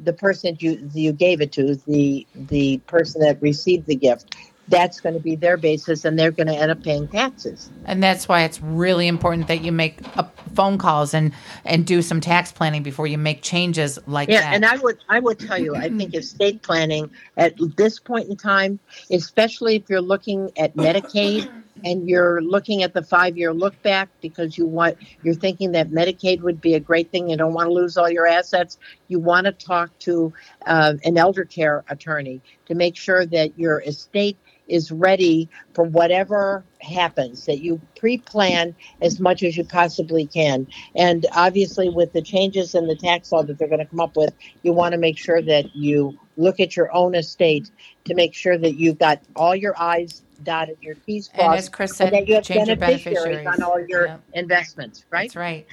the 0.00 0.12
person 0.12 0.56
you 0.58 0.90
you 0.94 1.12
gave 1.12 1.40
it 1.40 1.52
to, 1.52 1.76
the 1.86 2.26
the 2.34 2.78
person 2.86 3.20
that 3.20 3.40
received 3.40 3.86
the 3.86 3.94
gift. 3.94 4.34
That's 4.68 5.00
going 5.00 5.14
to 5.14 5.20
be 5.20 5.36
their 5.36 5.56
basis, 5.56 6.04
and 6.04 6.18
they're 6.18 6.30
going 6.30 6.46
to 6.46 6.54
end 6.54 6.70
up 6.70 6.82
paying 6.82 7.08
taxes. 7.08 7.70
And 7.84 8.02
that's 8.02 8.28
why 8.28 8.44
it's 8.44 8.60
really 8.62 9.08
important 9.08 9.48
that 9.48 9.62
you 9.62 9.72
make 9.72 9.98
uh, 10.16 10.24
phone 10.54 10.78
calls 10.78 11.14
and 11.14 11.32
and 11.64 11.86
do 11.86 12.00
some 12.00 12.20
tax 12.20 12.52
planning 12.52 12.82
before 12.82 13.06
you 13.06 13.18
make 13.18 13.42
changes 13.42 13.98
like 14.06 14.28
Yeah, 14.28 14.40
that. 14.40 14.54
and 14.54 14.64
I 14.64 14.76
would 14.76 14.98
I 15.08 15.20
would 15.20 15.38
tell 15.38 15.58
you, 15.58 15.74
I 15.74 15.88
think 15.88 16.14
estate 16.14 16.62
planning 16.62 17.10
at 17.36 17.54
this 17.76 17.98
point 17.98 18.28
in 18.28 18.36
time, 18.36 18.78
especially 19.10 19.76
if 19.76 19.90
you're 19.90 20.00
looking 20.00 20.50
at 20.56 20.76
Medicaid 20.76 21.48
and 21.84 22.08
you're 22.08 22.40
looking 22.42 22.82
at 22.82 22.94
the 22.94 23.02
five 23.02 23.36
year 23.36 23.52
look 23.52 23.80
back 23.82 24.08
because 24.20 24.56
you 24.56 24.66
want 24.66 24.96
you're 25.22 25.34
thinking 25.34 25.72
that 25.72 25.90
Medicaid 25.90 26.40
would 26.40 26.60
be 26.60 26.74
a 26.74 26.80
great 26.80 27.10
thing. 27.10 27.28
You 27.30 27.36
don't 27.36 27.54
want 27.54 27.68
to 27.68 27.72
lose 27.72 27.96
all 27.96 28.10
your 28.10 28.26
assets. 28.26 28.78
You 29.08 29.18
want 29.18 29.46
to 29.46 29.52
talk 29.52 29.96
to 30.00 30.32
uh, 30.66 30.94
an 31.04 31.18
elder 31.18 31.44
care 31.44 31.84
attorney 31.88 32.40
to 32.66 32.74
make 32.74 32.96
sure 32.96 33.26
that 33.26 33.58
your 33.58 33.80
estate 33.82 34.38
is 34.72 34.90
ready 34.90 35.48
for 35.74 35.84
whatever 35.84 36.64
happens 36.80 37.44
that 37.46 37.60
you 37.60 37.80
pre-plan 37.98 38.74
as 39.02 39.20
much 39.20 39.42
as 39.42 39.56
you 39.56 39.64
possibly 39.64 40.26
can 40.26 40.66
and 40.96 41.26
obviously 41.32 41.88
with 41.90 42.12
the 42.12 42.22
changes 42.22 42.74
in 42.74 42.86
the 42.88 42.96
tax 42.96 43.30
law 43.30 43.42
that 43.42 43.58
they're 43.58 43.68
going 43.68 43.78
to 43.78 43.86
come 43.86 44.00
up 44.00 44.16
with 44.16 44.34
you 44.62 44.72
want 44.72 44.92
to 44.92 44.98
make 44.98 45.18
sure 45.18 45.42
that 45.42 45.76
you 45.76 46.18
look 46.36 46.58
at 46.58 46.74
your 46.76 46.92
own 46.94 47.14
estate 47.14 47.70
to 48.04 48.14
make 48.14 48.34
sure 48.34 48.58
that 48.58 48.74
you've 48.76 48.98
got 48.98 49.20
all 49.36 49.54
your 49.54 49.74
i's 49.80 50.22
dotted 50.42 50.76
your 50.80 50.94
t's 51.06 51.30
And 51.34 51.52
as 51.54 51.68
crossed 51.68 51.72
Chris 51.72 51.90
and 52.00 52.10
said, 52.10 52.14
that 52.14 52.28
you 52.28 52.34
have 52.36 52.44
change 52.44 52.66
your 52.66 52.76
beneficiaries 52.76 53.36
beneficiaries. 53.36 53.60
on 53.60 53.62
all 53.62 53.86
your 53.86 54.06
Yep. 54.06 54.24
investments 54.34 55.04
right 55.12 55.28
That's 55.28 55.36
right. 55.36 55.66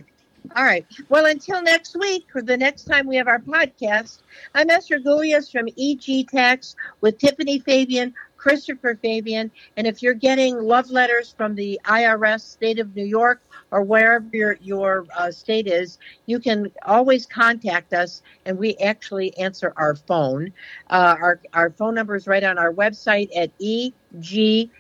all 0.56 0.64
right. 0.64 0.86
Well, 1.10 1.26
until 1.28 1.62
next 1.62 1.96
week, 2.00 2.26
or 2.34 2.42
the 2.42 2.58
next 2.58 2.86
time 2.86 3.06
we 3.08 3.16
have 3.18 3.28
our 3.28 3.40
podcast, 3.40 4.24
I'm 4.56 4.70
Esther 4.70 4.98
Gulias 5.00 5.52
from 5.52 5.68
EG 5.78 6.28
Tax 6.28 6.76
with 7.02 7.20
Tiffany 7.20 7.60
Fabian, 7.60 8.14
Christopher 8.40 8.98
Fabian. 9.02 9.52
And 9.78 9.86
if 9.86 10.02
you're 10.02 10.16
getting 10.16 10.58
love 10.58 10.90
letters 10.90 11.36
from 11.38 11.54
the 11.56 11.80
IRS, 11.86 12.42
state 12.42 12.80
of 12.80 12.96
New 12.96 13.06
York, 13.06 13.42
or 13.72 13.84
wherever 13.84 14.26
your, 14.32 14.58
your 14.62 15.06
uh, 15.16 15.30
state 15.30 15.68
is, 15.68 16.00
you 16.26 16.40
can 16.40 16.72
always 16.86 17.26
contact 17.26 17.94
us, 17.94 18.24
and 18.46 18.58
we 18.58 18.76
actually 18.78 19.38
answer 19.38 19.74
our 19.78 19.96
phone. 19.96 20.52
Uh, 20.90 21.18
our, 21.20 21.40
our 21.54 21.70
phone 21.72 21.94
number 21.94 22.16
is 22.16 22.26
right 22.26 22.44
on 22.44 22.58
our 22.58 22.74
website 22.74 23.30
at 23.36 23.52
egtax.com. 23.60 24.72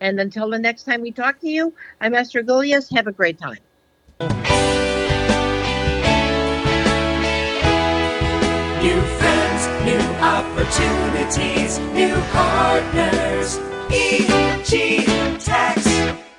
And 0.00 0.20
until 0.20 0.50
the 0.50 0.58
next 0.58 0.82
time 0.84 1.00
we 1.00 1.12
talk 1.12 1.40
to 1.40 1.48
you, 1.48 1.72
I'm 2.00 2.14
Esther 2.14 2.42
Gulias. 2.42 2.94
Have 2.94 3.06
a 3.06 3.12
great 3.12 3.38
time. 3.38 4.81
Opportunities, 10.22 11.80
new 11.92 12.14
partners. 12.30 13.58
EG 13.90 15.04
Tax. 15.40 16.31